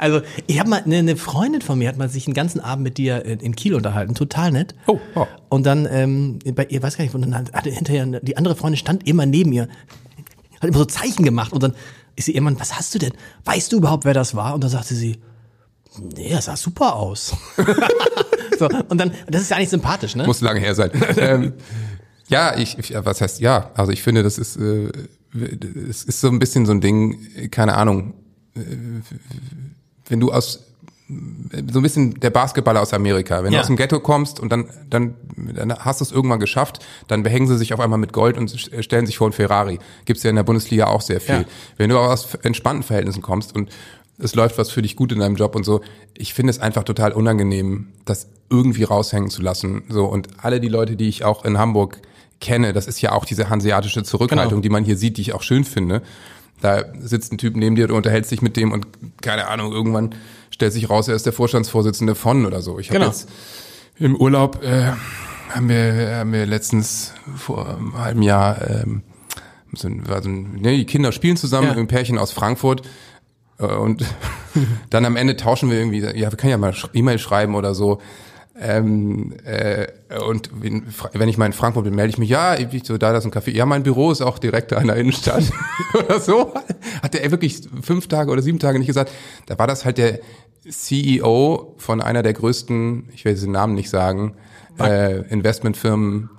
Also, 0.00 0.20
ich 0.46 0.60
habe 0.60 0.70
mal, 0.70 0.80
eine, 0.84 0.98
eine 0.98 1.16
Freundin 1.16 1.60
von 1.60 1.76
mir 1.76 1.88
hat 1.88 1.96
mal 1.98 2.08
sich 2.08 2.28
einen 2.28 2.34
ganzen 2.34 2.60
Abend 2.60 2.84
mit 2.84 2.98
dir 2.98 3.24
in, 3.24 3.40
in 3.40 3.56
Kiel 3.56 3.74
unterhalten, 3.74 4.14
total 4.14 4.52
nett. 4.52 4.76
Oh, 4.86 5.00
oh. 5.16 5.26
Und 5.48 5.66
dann, 5.66 5.88
ähm, 5.90 6.38
bei 6.54 6.66
ihr, 6.66 6.80
weiß 6.80 6.96
gar 6.96 7.02
nicht, 7.02 7.12
und 7.16 7.22
dann 7.22 7.34
hatte 7.52 7.68
hinterher, 7.70 8.06
die 8.20 8.36
andere 8.36 8.54
Freundin 8.54 8.76
stand 8.76 9.08
immer 9.08 9.26
neben 9.26 9.52
ihr, 9.52 9.66
hat 10.60 10.68
immer 10.68 10.78
so 10.78 10.84
Zeichen 10.84 11.24
gemacht 11.24 11.52
und 11.52 11.64
dann 11.64 11.74
ist 12.14 12.26
sie 12.26 12.34
irgendwann, 12.36 12.60
was 12.60 12.76
hast 12.76 12.94
du 12.94 13.00
denn? 13.00 13.12
Weißt 13.44 13.72
du 13.72 13.78
überhaupt, 13.78 14.04
wer 14.04 14.14
das 14.14 14.36
war? 14.36 14.54
Und 14.54 14.62
dann 14.62 14.70
sagte 14.70 14.94
sie, 14.94 15.18
nee, 16.16 16.30
das 16.30 16.46
sah 16.46 16.56
super 16.56 16.94
aus. 16.96 17.34
so, 18.58 18.68
und 18.88 18.98
dann, 18.98 19.12
das 19.28 19.42
ist 19.42 19.50
ja 19.50 19.56
eigentlich 19.56 19.70
sympathisch, 19.70 20.16
ne? 20.16 20.24
Muss 20.24 20.40
lange 20.40 20.60
her 20.60 20.74
sein. 20.74 20.90
ähm, 21.16 21.52
ja, 22.28 22.56
ich, 22.56 22.78
ich, 22.78 22.94
was 22.94 23.20
heißt 23.20 23.40
ja? 23.40 23.70
Also 23.74 23.92
ich 23.92 24.02
finde, 24.02 24.22
das 24.22 24.38
ist, 24.38 24.56
äh, 24.56 24.90
es 25.88 26.04
ist 26.04 26.20
so 26.20 26.28
ein 26.28 26.38
bisschen 26.38 26.66
so 26.66 26.72
ein 26.72 26.80
Ding, 26.80 27.50
keine 27.50 27.74
Ahnung, 27.76 28.14
äh, 28.56 28.60
wenn 30.08 30.20
du 30.20 30.32
aus 30.32 30.64
so 31.72 31.78
ein 31.78 31.82
bisschen 31.82 32.20
der 32.20 32.28
Basketballer 32.28 32.82
aus 32.82 32.92
Amerika. 32.92 33.42
Wenn 33.42 33.50
Ja. 33.52 33.60
du 33.60 33.62
aus 33.62 33.66
dem 33.68 33.76
Ghetto 33.76 33.98
kommst 33.98 34.38
und 34.40 34.52
dann, 34.52 34.68
dann, 34.90 35.14
dann 35.54 35.74
hast 35.78 36.00
du 36.00 36.04
es 36.04 36.12
irgendwann 36.12 36.38
geschafft, 36.38 36.84
dann 37.06 37.22
behängen 37.22 37.48
sie 37.48 37.56
sich 37.56 37.72
auf 37.72 37.80
einmal 37.80 37.98
mit 37.98 38.12
Gold 38.12 38.36
und 38.36 38.50
st- 38.50 38.82
stellen 38.82 39.06
sich 39.06 39.16
vor 39.16 39.26
einen 39.28 39.32
Ferrari. 39.32 39.78
Gibt's 40.04 40.22
ja 40.22 40.28
in 40.28 40.36
der 40.36 40.42
Bundesliga 40.42 40.88
auch 40.88 41.00
sehr 41.00 41.22
viel. 41.22 41.34
Ja. 41.36 41.44
Wenn 41.78 41.88
du 41.88 41.98
aus 41.98 42.34
entspannten 42.42 42.82
Verhältnissen 42.82 43.22
kommst 43.22 43.56
und 43.56 43.70
es 44.18 44.34
läuft 44.34 44.58
was 44.58 44.70
für 44.70 44.82
dich 44.82 44.96
gut 44.96 45.12
in 45.12 45.20
deinem 45.20 45.36
Job 45.36 45.54
und 45.54 45.64
so, 45.64 45.80
ich 46.16 46.34
finde 46.34 46.50
es 46.50 46.58
einfach 46.58 46.84
total 46.84 47.12
unangenehm, 47.12 47.88
das 48.04 48.28
irgendwie 48.50 48.84
raushängen 48.84 49.30
zu 49.30 49.42
lassen. 49.42 49.84
So 49.88 50.06
und 50.06 50.28
alle 50.42 50.60
die 50.60 50.68
Leute, 50.68 50.96
die 50.96 51.08
ich 51.08 51.24
auch 51.24 51.44
in 51.44 51.58
Hamburg 51.58 52.00
kenne, 52.40 52.72
das 52.72 52.86
ist 52.86 53.00
ja 53.00 53.12
auch 53.12 53.24
diese 53.24 53.48
hanseatische 53.50 54.02
Zurückhaltung, 54.02 54.48
Genau. 54.50 54.60
die 54.62 54.68
man 54.70 54.84
hier 54.84 54.96
sieht, 54.96 55.16
die 55.16 55.22
ich 55.22 55.32
auch 55.34 55.42
schön 55.42 55.64
finde. 55.64 56.02
Da 56.60 56.84
sitzt 56.98 57.32
ein 57.32 57.38
Typ 57.38 57.54
neben 57.56 57.76
dir, 57.76 57.86
du 57.86 57.94
unterhältst 57.96 58.30
dich 58.32 58.42
mit 58.42 58.56
dem 58.56 58.72
und 58.72 58.86
keine 59.22 59.46
Ahnung, 59.48 59.72
irgendwann 59.72 60.14
stellt 60.50 60.72
sich 60.72 60.90
raus, 60.90 61.06
er 61.08 61.14
ist 61.14 61.26
der 61.26 61.32
Vorstandsvorsitzende 61.32 62.14
von 62.16 62.46
oder 62.46 62.62
so. 62.62 62.78
Ich 62.80 62.88
habe 62.90 62.98
Genau. 62.98 63.10
jetzt 63.10 63.28
im 63.98 64.16
Urlaub 64.16 64.62
äh, 64.64 64.92
haben 65.50 65.68
wir 65.68 66.16
haben 66.16 66.32
wir 66.32 66.46
letztens 66.46 67.12
vor 67.36 67.68
einem 67.68 67.96
halben 67.98 68.22
Jahr 68.22 68.68
ähm, 68.68 69.02
so, 69.74 69.86
ein- 69.88 70.08
war 70.08 70.22
so 70.22 70.28
ein, 70.28 70.60
ne, 70.60 70.76
die 70.76 70.86
Kinder 70.86 71.12
spielen 71.12 71.36
zusammen, 71.36 71.68
Ja. 71.68 71.74
ein 71.74 71.86
Pärchen 71.86 72.18
aus 72.18 72.32
Frankfurt 72.32 72.82
und 73.58 74.04
dann 74.90 75.04
am 75.04 75.16
Ende 75.16 75.36
tauschen 75.36 75.70
wir 75.70 75.78
irgendwie, 75.78 76.00
ja, 76.00 76.30
wir 76.30 76.36
können 76.36 76.50
ja 76.50 76.58
mal 76.58 76.74
E-Mail 76.92 77.18
schreiben 77.18 77.54
oder 77.54 77.74
so. 77.74 78.00
Ähm, 78.60 79.34
äh, 79.44 79.86
und 80.20 80.50
wenn, 80.52 81.28
ich 81.28 81.38
mal 81.38 81.46
in 81.46 81.52
Frankfurt 81.52 81.84
bin, 81.84 81.94
melde 81.94 82.10
ich 82.10 82.18
mich, 82.18 82.28
ja, 82.28 82.56
ich 82.56 82.84
so, 82.84 82.98
da, 82.98 83.12
das 83.12 83.24
ist 83.24 83.32
ein 83.32 83.40
Café. 83.40 83.52
Ja, 83.52 83.66
mein 83.66 83.84
Büro 83.84 84.10
ist 84.10 84.20
auch 84.20 84.38
direkt 84.38 84.72
da 84.72 84.78
in 84.78 84.88
der 84.88 84.96
Innenstadt. 84.96 85.44
oder 85.94 86.18
so. 86.18 86.54
Hat 87.02 87.14
der 87.14 87.30
wirklich 87.30 87.68
fünf 87.82 88.08
Tage 88.08 88.30
oder 88.30 88.42
sieben 88.42 88.58
Tage 88.58 88.78
nicht 88.78 88.88
gesagt. 88.88 89.12
Da 89.46 89.58
war 89.58 89.68
das 89.68 89.84
halt 89.84 89.98
der 89.98 90.18
CEO 90.68 91.74
von 91.78 92.00
einer 92.00 92.22
der 92.22 92.32
größten, 92.32 93.10
ich 93.14 93.24
will 93.24 93.34
diesen 93.34 93.52
Namen 93.52 93.74
nicht 93.74 93.90
sagen, 93.90 94.34
äh, 94.80 95.20
Investmentfirmen 95.28 96.30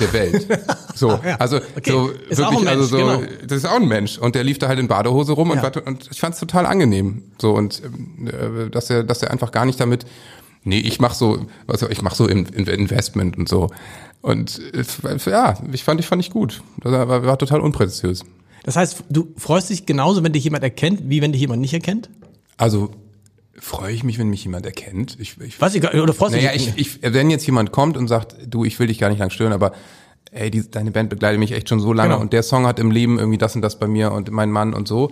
der 0.00 0.12
Welt. 0.12 0.46
So, 0.94 1.10
ja. 1.10 1.36
also 1.38 1.56
Okay. 1.76 1.90
so 1.90 2.08
Ist 2.10 2.38
wirklich, 2.38 2.60
ein 2.60 2.68
also 2.68 2.96
Mensch, 2.96 3.08
so, 3.10 3.18
genau. 3.18 3.22
das 3.46 3.58
ist 3.58 3.64
auch 3.66 3.76
ein 3.76 3.88
Mensch 3.88 4.18
und 4.18 4.34
der 4.34 4.44
lief 4.44 4.58
da 4.58 4.68
halt 4.68 4.78
in 4.78 4.88
Badehose 4.88 5.32
rum 5.32 5.52
Ja. 5.54 5.64
und, 5.66 5.76
und 5.86 6.08
ich 6.10 6.20
fand 6.20 6.34
es 6.34 6.40
total 6.40 6.66
angenehm. 6.66 7.22
So 7.40 7.52
und 7.52 7.82
ähm, 7.84 8.28
äh, 8.66 8.70
dass 8.70 8.90
er, 8.90 9.04
dass 9.04 9.22
er 9.22 9.30
einfach 9.30 9.52
gar 9.52 9.64
nicht 9.64 9.78
damit, 9.80 10.04
nee, 10.64 10.80
ich 10.80 11.00
mach 11.00 11.14
so, 11.14 11.46
was 11.66 11.82
ich 11.82 12.02
mach 12.02 12.14
so 12.14 12.26
in, 12.26 12.46
in 12.46 12.66
Investment 12.66 13.36
und 13.38 13.48
so. 13.48 13.70
Und 14.22 14.60
äh, 14.74 14.84
ja, 15.30 15.54
ich 15.72 15.84
fand 15.84 16.00
ich 16.00 16.06
fand 16.06 16.22
ich 16.22 16.30
gut. 16.30 16.62
Das 16.82 16.92
war, 16.92 17.24
war 17.24 17.38
total 17.38 17.60
unpräzisiös. 17.60 18.24
Das 18.64 18.76
heißt, 18.76 19.04
du 19.08 19.32
freust 19.38 19.70
dich 19.70 19.86
genauso, 19.86 20.22
wenn 20.22 20.32
dich 20.34 20.44
jemand 20.44 20.62
erkennt, 20.64 21.08
wie 21.08 21.22
wenn 21.22 21.32
dich 21.32 21.40
jemand 21.40 21.62
nicht 21.62 21.72
erkennt? 21.72 22.10
Also 22.58 22.90
freue 23.60 23.92
ich 23.92 24.02
mich, 24.04 24.18
wenn 24.18 24.28
mich 24.28 24.42
jemand 24.44 24.66
erkennt. 24.66 25.16
Ich, 25.20 25.36
ich 25.40 25.58
gar 25.80 25.94
oder 25.94 26.12
freust 26.14 26.34
Naja, 26.34 26.50
ich, 26.54 26.72
ich, 26.76 26.98
wenn 27.02 27.30
jetzt 27.30 27.46
jemand 27.46 27.72
kommt 27.72 27.96
und 27.96 28.08
sagt, 28.08 28.36
du, 28.46 28.64
ich 28.64 28.78
will 28.78 28.86
dich 28.86 28.98
gar 28.98 29.08
nicht 29.10 29.18
lang 29.18 29.30
stören, 29.30 29.52
aber 29.52 29.72
ey, 30.32 30.50
die, 30.50 30.70
deine 30.70 30.90
Band 30.90 31.10
begleitet 31.10 31.38
mich 31.38 31.52
echt 31.52 31.68
schon 31.68 31.80
so 31.80 31.92
lange 31.92 32.10
Genau. 32.10 32.20
und 32.22 32.32
der 32.32 32.42
Song 32.42 32.66
hat 32.66 32.78
im 32.78 32.90
Leben 32.90 33.18
irgendwie 33.18 33.38
das 33.38 33.54
und 33.56 33.62
das 33.62 33.78
bei 33.78 33.86
mir 33.86 34.12
und 34.12 34.30
mein 34.30 34.50
Mann 34.50 34.74
und 34.74 34.88
so. 34.88 35.10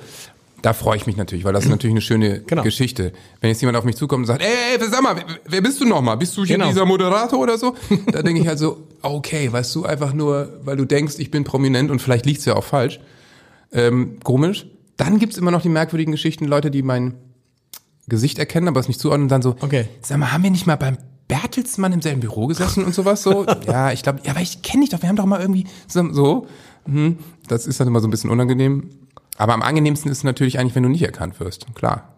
Da 0.61 0.73
freue 0.73 0.97
ich 0.97 1.07
mich 1.07 1.17
natürlich, 1.17 1.45
weil 1.45 1.53
das 1.53 1.65
ist 1.67 1.71
natürlich 1.71 1.93
eine 1.95 2.01
schöne 2.01 2.41
Genau. 2.47 2.63
Geschichte. 2.65 3.13
Wenn 3.41 3.51
jetzt 3.51 3.61
jemand 3.61 3.79
auf 3.79 3.85
mich 3.85 3.95
zukommt 3.97 4.23
und 4.23 4.27
sagt, 4.27 4.43
ey, 4.43 4.77
ey 4.77 4.89
sag 4.91 5.03
mal, 5.03 5.15
wer, 5.47 5.61
bist 5.61 5.81
du 5.81 5.85
nochmal? 5.85 6.17
Bist 6.17 6.37
du 6.37 6.45
hier 6.45 6.57
Genau. 6.57 6.69
dieser 6.69 6.85
Moderator 6.85 7.39
oder 7.39 7.59
so? 7.59 7.77
Da 8.11 8.23
denke 8.23 8.41
ich 8.41 8.49
halt 8.49 8.59
so, 8.59 8.79
okay, 9.03 9.53
weißt 9.53 9.73
du, 9.77 9.85
einfach 9.85 10.13
nur, 10.15 10.59
weil 10.65 10.77
du 10.77 10.85
denkst, 10.85 11.15
ich 11.19 11.31
bin 11.31 11.45
prominent 11.45 11.91
und 11.93 12.01
vielleicht 12.03 12.27
liegt's 12.27 12.45
ja 12.45 12.57
auch 12.57 12.65
falsch. 12.65 12.99
Ähm, 13.73 14.19
komisch. 14.25 14.67
Dann 14.97 15.21
gibt's 15.21 15.39
immer 15.39 15.53
noch 15.53 15.63
die 15.63 15.69
merkwürdigen 15.69 16.11
Geschichten, 16.11 16.47
Leute, 16.47 16.73
die 16.73 16.83
mein 16.83 17.15
Gesicht 18.09 18.39
erkennen, 18.39 18.69
aber 18.69 18.81
es 18.81 18.89
nicht 18.89 19.01
zuordnen 19.01 19.25
und 19.25 19.29
dann 19.31 19.43
so, 19.43 19.57
Okay. 19.61 19.87
sag 20.01 20.19
mal, 20.19 20.33
haben 20.33 20.43
wir 20.43 20.51
nicht 20.51 20.67
mal 20.67 20.77
beim 20.77 20.99
Bertelsmann 21.29 21.93
im 21.93 22.01
selben 22.03 22.21
Büro 22.21 22.47
gesessen 22.47 22.85
und 22.85 22.95
sowas 22.95 23.23
so? 23.23 23.45
ja, 23.67 23.93
ich 23.93 24.03
glaube, 24.03 24.21
ja, 24.25 24.31
aber 24.33 24.41
ich 24.41 24.63
kenne 24.63 24.83
dich 24.85 24.91
doch, 24.91 25.03
wir 25.03 25.09
haben 25.09 25.17
doch 25.17 25.27
mal 25.27 25.41
irgendwie 25.41 25.67
so, 25.87 26.11
so. 26.13 26.47
Hm, 26.87 27.19
das 27.49 27.67
ist 27.67 27.81
dann 27.81 27.87
immer 27.89 28.01
so 28.01 28.09
ein 28.09 28.11
bisschen 28.11 28.31
unangenehm. 28.31 28.89
Aber 29.37 29.53
am 29.55 29.63
angenehmsten 29.63 30.11
ist 30.11 30.19
es 30.19 30.25
natürlich 30.25 30.59
eigentlich, 30.59 30.75
wenn 30.75 30.83
du 30.83 30.89
nicht 30.89 31.03
erkannt 31.03 31.39
wirst, 31.39 31.67
klar. 31.75 32.15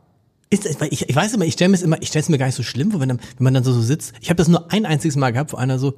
Ist, 0.48 0.64
ich, 0.90 1.08
ich 1.08 1.14
weiß 1.16 1.34
immer, 1.34 1.44
ich 1.44 1.52
stelle 1.54 1.68
mir 1.70 1.76
es 1.76 1.82
immer, 1.82 2.00
ich 2.02 2.08
stelle 2.08 2.22
es 2.22 2.28
mir 2.28 2.38
gar 2.38 2.46
nicht 2.46 2.54
so 2.56 2.62
schlimm 2.64 2.92
wenn, 2.98 3.08
dann- 3.08 3.20
wenn 3.36 3.44
man 3.44 3.54
dann 3.54 3.62
so, 3.64 3.72
so 3.72 3.80
sitzt. 3.82 4.14
Ich 4.20 4.30
habe 4.30 4.36
das 4.36 4.48
nur 4.48 4.72
ein 4.72 4.84
einziges 4.86 5.16
Mal 5.16 5.32
gehabt, 5.32 5.52
wo 5.52 5.56
einer 5.56 5.78
so, 5.78 5.94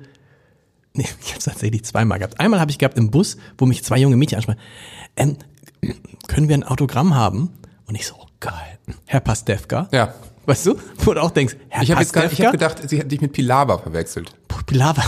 nee, 0.95 1.07
ich 1.23 1.29
habe 1.31 1.39
es 1.39 1.45
tatsächlich 1.45 1.85
zweimal 1.85 2.19
gehabt. 2.19 2.39
Einmal 2.41 2.61
habe 2.61 2.71
ich 2.71 2.79
gehabt 2.79 2.99
im 2.99 3.11
Bus, 3.11 3.37
wo 3.59 3.67
mich 3.67 3.83
zwei 3.85 3.99
junge 3.99 4.17
Mädchen 4.17 4.37
ansprechen, 4.37 4.61
ähm, 5.17 5.37
können 6.29 6.49
wir 6.49 6.55
ein 6.57 6.65
Autogramm 6.65 7.15
haben? 7.15 7.51
Und 7.87 7.95
ich 7.95 8.07
so, 8.07 8.15
geil, 8.43 8.79
Herr 9.07 9.21
Pastewka. 9.21 9.89
Ja. 9.93 10.15
Weißt 10.45 10.67
du, 10.67 10.75
wo 10.99 11.15
du 11.15 11.23
auch 11.23 11.31
denkst, 11.31 11.57
Herr 11.69 11.83
Ich 11.85 11.91
habe 11.93 12.01
jetzt 12.03 12.13
gar, 12.13 12.25
Pastewka. 12.25 12.43
ich 12.43 12.47
hab 12.47 12.53
gedacht, 12.53 12.89
sie 12.91 12.99
hat 13.01 13.11
dich 13.11 13.21
mit 13.21 13.33
Pilawa 13.33 13.79
verwechselt. 13.79 14.35
Pilawa, 14.67 15.03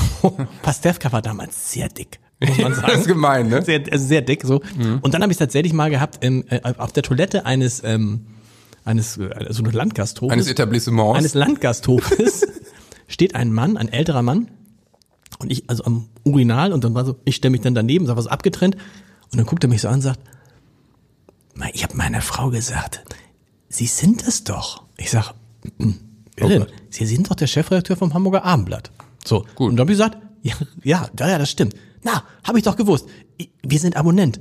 Pastewka 0.63 1.11
war 1.13 1.23
damals 1.23 1.73
sehr 1.73 1.89
dick, 1.89 2.21
muss 2.41 2.57
man 2.59 2.75
sagen. 2.75 2.87
Das 2.93 3.01
ist 3.01 3.07
gemein, 3.09 3.49
ne? 3.49 3.63
Sehr, 3.63 3.83
also 3.91 4.07
sehr 4.07 4.23
dick 4.23 4.43
so. 4.45 4.63
Und 5.03 5.13
dann 5.15 5.23
habe 5.23 5.33
ich 5.33 5.39
tatsächlich 5.39 5.73
mal 5.73 5.91
gehabt 5.91 6.25
im, 6.25 6.45
äh, 6.49 6.61
auf 6.79 6.93
der 6.93 7.03
Toilette 7.03 7.45
eines 7.47 7.83
ähm, 7.85 8.27
eines 8.85 9.17
äh, 9.17 9.29
so 9.51 9.63
eines 9.63 9.73
Landgasthofes. 9.75 10.33
Eines 10.33 10.49
Etablissements. 10.49 11.19
Eines 11.19 11.35
Landgasthofes 11.35 12.47
steht 13.09 13.35
ein 13.35 13.53
Mann, 13.53 13.77
ein 13.77 13.89
älterer 13.93 14.23
Mann 14.23 14.49
und 15.41 15.51
ich 15.51 15.69
also 15.69 15.85
am 15.85 16.09
Urinal 16.23 16.73
und 16.73 16.85
dann 16.85 16.95
war 16.95 17.05
so, 17.05 17.17
ich 17.25 17.37
stelle 17.37 17.51
mich 17.53 17.63
dann 17.63 17.75
daneben, 17.75 18.07
sag 18.07 18.17
was 18.17 18.27
abgetrennt 18.29 18.77
und 19.33 19.39
dann 19.39 19.47
guckt 19.47 19.65
er 19.65 19.69
mich 19.69 19.81
so 19.81 19.89
an 19.89 19.95
und 19.95 20.01
sagt, 20.03 20.21
"Ma, 21.55 21.67
ich 21.73 21.83
habe 21.83 21.97
meiner 21.97 22.21
Frau 22.21 22.51
gesagt, 22.51 23.05
Sie 23.75 23.87
sind 23.87 24.23
es 24.27 24.45
doch. 24.45 24.85
Ich 24.97 25.11
sag, 25.11 25.33
"Mm, 25.79 25.91
wer 26.37 26.47
Oh 26.47 26.49
denn? 26.49 26.59
Gott. 26.61 26.73
Sie 26.91 27.07
sind 27.07 27.29
doch 27.29 27.35
der 27.35 27.49
Chefredakteur 27.49 27.97
vom 27.97 28.15
Hamburger 28.15 28.45
Abendblatt. 28.45 28.93
So, 29.25 29.45
Gut. 29.57 29.71
und 29.71 29.77
dann 29.77 29.81
habe 29.87 29.93
ich 29.93 29.99
gesagt, 29.99 30.19
ja, 30.43 30.55
ja, 30.85 31.09
ja, 31.29 31.39
das 31.39 31.51
stimmt. 31.51 31.75
Na, 32.05 32.23
habe 32.45 32.59
ich 32.59 32.65
doch 32.65 32.77
gewusst. 32.77 33.07
Wir 33.65 33.79
sind 33.81 33.97
Abonnent. 33.97 34.41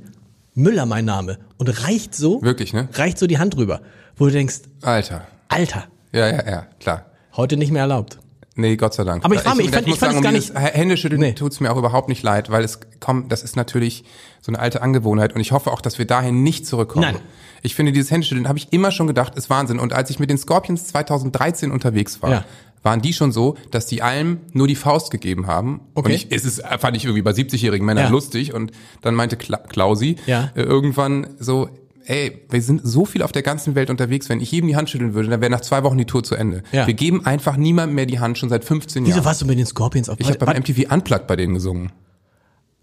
Müller 0.54 0.86
mein 0.86 1.04
Name. 1.04 1.38
Und 1.56 1.68
reicht 1.84 2.14
so, 2.14 2.40
Wirklich, 2.42 2.72
ne? 2.72 2.88
reicht 2.92 3.18
so 3.18 3.26
die 3.26 3.38
Hand 3.38 3.56
rüber, 3.56 3.80
wo 4.16 4.26
du 4.26 4.30
denkst, 4.30 4.60
Alter. 4.82 5.26
Alter, 5.48 5.84
Ja, 6.12 6.28
ja, 6.28 6.48
ja, 6.48 6.66
klar. 6.78 7.06
heute 7.36 7.56
nicht 7.56 7.72
mehr 7.72 7.82
erlaubt. 7.82 8.20
Nee, 8.54 8.76
Gott 8.76 8.94
sei 8.94 9.02
Dank. 9.02 9.24
Aber 9.24 9.34
ich 9.34 9.40
frage 9.40 9.56
mich, 9.56 9.66
ich 9.66 9.72
fand- 9.72 9.86
muss 9.88 9.96
ich 9.96 10.00
fand 10.00 10.14
es 10.14 10.22
gar 10.22 10.30
um 10.30 10.36
nicht- 10.36 10.54
Händeschütteln 10.54 11.20
Nee. 11.20 11.32
tut's 11.32 11.58
mir 11.58 11.72
auch 11.72 11.76
überhaupt 11.76 12.08
nicht 12.08 12.22
leid, 12.22 12.50
weil 12.50 12.62
es 12.62 12.78
kommt, 13.00 13.32
das 13.32 13.42
ist 13.42 13.56
natürlich 13.56 14.04
so 14.40 14.52
eine 14.52 14.60
alte 14.60 14.80
Angewohnheit 14.80 15.34
und 15.34 15.40
ich 15.40 15.50
hoffe 15.50 15.72
auch, 15.72 15.80
dass 15.80 15.98
wir 15.98 16.06
dahin 16.06 16.44
nicht 16.44 16.64
zurückkommen. 16.64 17.02
Nein. 17.14 17.16
Ich 17.64 17.74
finde, 17.74 17.92
dieses 17.92 18.10
Händeschütteln 18.10 18.46
habe 18.46 18.58
ich 18.58 18.72
immer 18.72 18.90
schon 18.92 19.06
gedacht, 19.06 19.34
ist 19.36 19.48
Wahnsinn. 19.50 19.78
Und 19.80 19.92
als 19.94 20.10
ich 20.10 20.18
mit 20.18 20.28
den 20.30 20.36
Scorpions 20.38 20.86
2013 20.88 21.70
unterwegs 21.72 22.20
war, 22.22 22.30
Ja. 22.30 22.44
waren 22.82 23.00
die 23.00 23.14
schon 23.14 23.32
so, 23.32 23.56
dass 23.70 23.86
die 23.86 24.02
allem 24.02 24.40
nur 24.52 24.68
die 24.68 24.74
Faust 24.76 25.10
gegeben 25.10 25.46
haben. 25.46 25.80
Okay. 25.94 26.08
Und 26.10 26.14
ich, 26.14 26.26
es 26.30 26.44
ist, 26.44 26.62
fand 26.78 26.94
ich 26.96 27.04
irgendwie 27.06 27.22
bei 27.22 27.30
70-jährigen 27.32 27.86
Männern 27.86 28.04
Ja. 28.04 28.10
lustig. 28.10 28.52
Und 28.52 28.72
dann 29.00 29.14
meinte 29.14 29.36
Kla 29.38 29.56
Klausi 29.56 30.16
Ja. 30.26 30.50
äh, 30.54 30.60
irgendwann 30.62 31.26
so, 31.38 31.70
ey, 32.04 32.42
wir 32.50 32.60
sind 32.60 32.82
so 32.84 33.06
viel 33.06 33.22
auf 33.22 33.32
der 33.32 33.40
ganzen 33.40 33.74
Welt 33.74 33.88
unterwegs, 33.88 34.28
wenn 34.28 34.42
ich 34.42 34.50
jedem 34.52 34.68
die 34.68 34.76
Hand 34.76 34.90
schütteln 34.90 35.14
würde, 35.14 35.30
dann 35.30 35.40
wäre 35.40 35.50
nach 35.50 35.62
zwei 35.62 35.82
Wochen 35.84 35.96
die 35.96 36.04
Tour 36.04 36.22
zu 36.22 36.34
Ende. 36.34 36.62
Ja. 36.70 36.86
Wir 36.86 36.92
geben 36.92 37.24
einfach 37.24 37.56
niemandem 37.56 37.94
mehr 37.94 38.04
die 38.04 38.20
Hand 38.20 38.36
schon 38.36 38.50
seit 38.50 38.62
15 38.64 39.04
Wieso 39.06 39.16
Jahren. 39.16 39.24
warst 39.24 39.40
du 39.40 39.46
mit 39.46 39.58
den 39.58 39.64
Scorpions 39.64 40.10
auf 40.10 40.20
Ich 40.20 40.28
habe 40.28 40.38
beim 40.44 40.58
MTV 40.58 40.92
Unplugged 40.92 41.26
bei 41.26 41.36
denen 41.36 41.54
gesungen. 41.54 41.92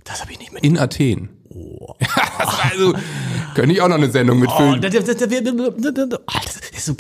Das 0.06 0.22
habe 0.22 0.32
ich 0.32 0.40
nicht 0.40 0.52
mit. 0.52 0.64
In 0.64 0.80
Athen. 0.80 1.30
Oh. 1.50 1.94
also, 2.72 2.96
könnte 3.56 3.74
ich 3.74 3.82
auch 3.82 3.88
noch 3.88 3.96
eine 3.96 4.10
Sendung 4.10 4.38
Oh, 4.38 4.42
mitfüllen. 4.42 4.82
so, 6.78 6.96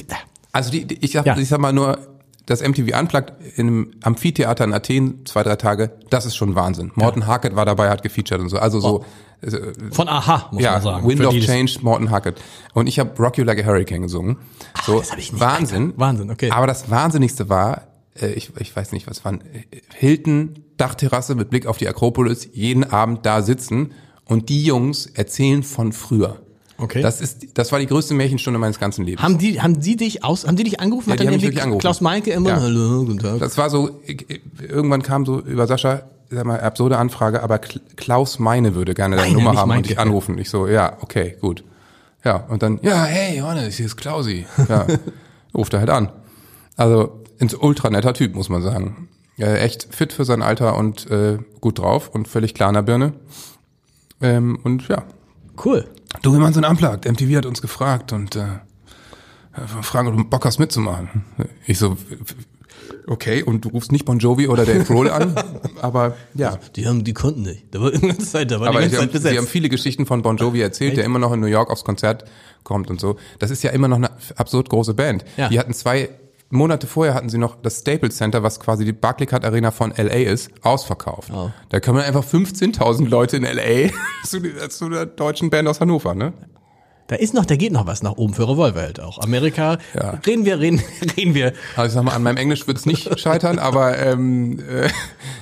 Also 0.51 0.71
die, 0.71 0.85
die, 0.85 1.03
ich, 1.05 1.11
sag, 1.11 1.25
Ja. 1.25 1.37
ich 1.37 1.47
sag 1.49 1.59
mal 1.59 1.73
nur, 1.73 1.97
das 2.45 2.61
MTV 2.61 2.97
Unplugged 2.99 3.33
in 3.55 3.67
einem 3.67 3.91
Amphitheater 4.01 4.63
in 4.65 4.73
Athen, 4.73 5.25
zwei, 5.25 5.43
drei 5.43 5.55
Tage, 5.55 5.91
das 6.09 6.25
ist 6.25 6.35
schon 6.35 6.55
Wahnsinn. 6.55 6.91
Morton 6.95 7.27
Harkett 7.27 7.55
war 7.55 7.65
dabei, 7.65 7.89
hat 7.89 8.03
gefeatured 8.03 8.41
und 8.41 8.49
so. 8.49 8.57
Also 8.57 8.79
so, 8.79 9.05
äh, 9.41 9.51
von 9.91 10.07
Aha, 10.09 10.49
muss 10.51 10.61
ja, 10.61 10.73
man 10.73 10.81
sagen. 10.81 11.07
Wind 11.07 11.25
of 11.25 11.35
Change, 11.35 11.77
Morton 11.81 12.09
Harkett. 12.09 12.41
Und 12.73 12.87
ich 12.87 12.99
habe 12.99 13.11
Rock 13.21 13.37
You 13.37 13.43
Like 13.43 13.63
a 13.63 13.65
Hurricane 13.65 14.01
gesungen. 14.01 14.37
So, 14.85 14.99
das 14.99 15.11
hab 15.11 15.19
ich 15.19 15.31
nicht 15.31 15.39
Wahnsinn. 15.41 15.93
Wahnsinn, 15.97 16.29
okay. 16.31 16.51
Aber 16.51 16.67
das 16.67 16.89
Wahnsinnigste 16.89 17.47
war, 17.47 17.83
äh, 18.19 18.27
ich, 18.33 18.51
ich 18.59 18.75
weiß 18.75 18.91
nicht, 18.91 19.07
was 19.07 19.23
waren, 19.23 19.41
äh, 19.41 19.63
Hilton, 19.93 20.65
Dachterrasse 20.77 21.35
mit 21.35 21.51
Blick 21.51 21.67
auf 21.67 21.77
die 21.77 21.87
Akropolis, 21.87 22.49
jeden 22.53 22.83
Abend 22.83 23.25
da 23.25 23.41
sitzen 23.43 23.91
und 24.25 24.49
die 24.49 24.63
Jungs 24.63 25.05
erzählen 25.07 25.63
von 25.63 25.91
früher. 25.93 26.37
Okay. 26.77 27.01
Das 27.01 27.21
ist, 27.21 27.47
das 27.59 27.71
war 27.71 27.79
die 27.79 27.85
größte 27.85 28.13
Märchenstunde 28.15 28.57
meines 28.59 28.79
ganzen 28.79 29.05
Lebens. 29.05 29.21
Haben 29.21 29.37
die, 29.37 29.61
haben 29.61 29.79
die 29.79 29.95
dich 29.97 30.23
aus, 30.23 30.47
haben 30.47 30.55
die 30.55 30.63
dich 30.63 30.79
angerufen? 30.79 31.09
Ja, 31.09 31.13
Hat 31.13 31.19
die 31.19 31.25
dann 31.25 31.33
haben 31.35 31.41
mich 31.47 31.61
angerufen. 31.61 31.79
Klaus 31.81 32.01
Meinke 32.01 32.31
immer, 32.31 32.49
Ja. 32.49 32.59
hallo, 32.61 33.05
guten 33.05 33.19
Tag. 33.19 33.39
Das 33.39 33.57
war 33.57 33.69
so, 33.69 34.01
irgendwann 34.59 35.03
kam 35.03 35.25
so 35.25 35.41
über 35.41 35.67
Sascha, 35.67 36.03
sag 36.31 36.45
mal, 36.45 36.59
absurde 36.59 36.97
Anfrage, 36.97 37.43
aber 37.43 37.57
Kl- 37.57 37.81
Klaus 37.97 38.39
Meine 38.39 38.73
würde 38.73 38.95
gerne 38.95 39.15
deine 39.15 39.33
Nummer 39.33 39.51
haben 39.51 39.61
und 39.63 39.67
Meinke. 39.75 39.89
dich 39.89 39.99
anrufen. 39.99 40.39
Ich 40.39 40.49
so, 40.49 40.67
ja, 40.67 40.97
okay, 41.01 41.37
gut. 41.39 41.63
Ja, 42.23 42.37
und 42.47 42.63
dann, 42.63 42.79
ja, 42.81 43.03
hey, 43.03 43.37
Johannes, 43.37 43.75
hier 43.77 43.85
ist 43.85 43.97
Klausi. 43.97 44.45
Ja, 44.67 44.87
ruft 45.55 45.73
er 45.73 45.79
halt 45.81 45.89
an. 45.91 46.09
Also, 46.77 47.21
ein 47.39 47.49
ultra 47.59 47.89
netter 47.91 48.13
Typ, 48.13 48.33
muss 48.33 48.49
man 48.49 48.61
sagen. 48.63 49.07
Äh, 49.37 49.57
echt 49.59 49.87
fit 49.93 50.13
für 50.13 50.25
sein 50.25 50.41
Alter 50.41 50.77
und 50.77 51.09
äh, 51.11 51.37
gut 51.59 51.77
drauf 51.79 52.09
und 52.09 52.27
völlig 52.27 52.53
klar 52.55 52.69
in 52.69 52.75
der 52.75 52.81
Birne. 52.83 53.13
Ähm, 54.21 54.59
und 54.63 54.87
ja, 54.87 55.03
Cool. 55.63 55.85
du, 56.21 56.33
wir 56.33 56.39
machen 56.39 56.53
so 56.53 56.61
ein 56.61 56.65
Unplugged. 56.69 57.05
MTV 57.11 57.35
hat 57.37 57.45
uns 57.45 57.61
gefragt 57.61 58.13
und 58.13 58.35
äh, 58.35 58.41
äh, 58.41 59.81
fragen, 59.81 60.07
ob 60.07 60.17
du 60.17 60.23
Bock 60.23 60.45
hast 60.45 60.59
mitzumachen. 60.59 61.23
Ich 61.67 61.77
so, 61.77 61.97
okay, 63.07 63.43
und 63.43 63.65
du 63.65 63.69
rufst 63.69 63.91
nicht 63.91 64.05
Bon 64.05 64.17
Jovi 64.19 64.47
oder 64.47 64.65
Dave 64.65 64.83
Grohl 64.85 65.09
an, 65.09 65.35
aber 65.81 66.15
ja. 66.33 66.57
Die 66.75 66.87
haben, 66.87 67.03
die 67.03 67.13
konnten 67.13 67.41
nicht. 67.43 67.65
Da 67.71 67.81
war 67.81 67.91
die 67.91 67.99
ganze 67.99 68.25
Zeit, 68.25 68.51
da 68.51 68.59
war 68.59 68.69
Aber 68.69 68.79
die 68.79 68.85
ganze 68.85 68.97
haben, 68.97 69.03
Zeit 69.05 69.11
besetzt. 69.13 69.31
sie 69.33 69.37
haben 69.37 69.47
viele 69.47 69.69
Geschichten 69.69 70.05
von 70.05 70.21
Bon 70.21 70.37
Jovi 70.37 70.61
erzählt, 70.61 70.97
der 70.97 71.03
immer 71.05 71.19
noch 71.19 71.33
in 71.33 71.39
New 71.39 71.47
York 71.47 71.69
aufs 71.69 71.83
Konzert 71.83 72.25
kommt 72.63 72.89
und 72.89 72.99
so. 73.01 73.17
Das 73.39 73.51
ist 73.51 73.63
ja 73.63 73.71
immer 73.71 73.87
noch 73.87 73.97
eine 73.97 74.11
absurd 74.35 74.69
große 74.69 74.93
Band. 74.93 75.25
Ja. 75.37 75.49
Die 75.49 75.59
hatten 75.59 75.73
zwei 75.73 76.09
Monate 76.51 76.85
vorher 76.87 77.13
hatten 77.13 77.29
sie 77.29 77.37
noch 77.37 77.55
das 77.61 77.79
Staples 77.79 78.17
Center, 78.17 78.43
was 78.43 78.59
quasi 78.59 78.85
die 78.85 78.93
Barclaycard 78.93 79.43
Arena 79.45 79.71
von 79.71 79.91
LA 79.95 80.29
ist, 80.31 80.51
ausverkauft. 80.61 81.31
Oh. 81.33 81.49
Da 81.69 81.79
kommen 81.79 81.99
einfach 82.01 82.23
15.000 82.25 83.07
Leute 83.07 83.37
in 83.37 83.43
LA 83.43 83.89
zu, 84.25 84.41
zu 84.69 84.89
der 84.89 85.05
deutschen 85.05 85.49
Band 85.49 85.67
aus 85.67 85.79
Hannover, 85.79 86.13
ne? 86.13 86.33
Da 87.07 87.17
ist 87.17 87.33
noch, 87.33 87.45
da 87.45 87.57
geht 87.57 87.73
noch 87.73 87.87
was 87.87 88.03
nach 88.03 88.13
oben 88.13 88.33
für 88.33 88.47
Revolverheld 88.47 89.01
auch. 89.01 89.17
Amerika, 89.19 89.79
Ja. 89.93 90.11
reden 90.25 90.45
wir, 90.45 90.59
reden, 90.61 90.81
reden 91.17 91.33
wir. 91.33 91.51
Also 91.75 91.87
ich 91.87 91.93
sag 91.93 92.03
mal, 92.03 92.13
an 92.13 92.23
meinem 92.23 92.37
Englisch 92.37 92.67
wird's 92.67 92.85
nicht 92.85 93.19
scheitern, 93.19 93.59
aber 93.59 93.97
ähm, 93.97 94.59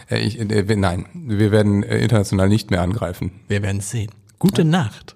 äh, 0.10 0.20
ich, 0.20 0.40
äh, 0.40 0.76
nein, 0.76 1.06
wir 1.14 1.52
werden 1.52 1.84
äh, 1.84 2.00
international 2.00 2.50
nicht 2.50 2.72
mehr 2.72 2.82
angreifen. 2.82 3.32
Wir 3.48 3.62
werden 3.62 3.78
es 3.80 3.92
sehen. 3.92 4.10
Gute 4.40 4.64
Nacht. 4.66 5.16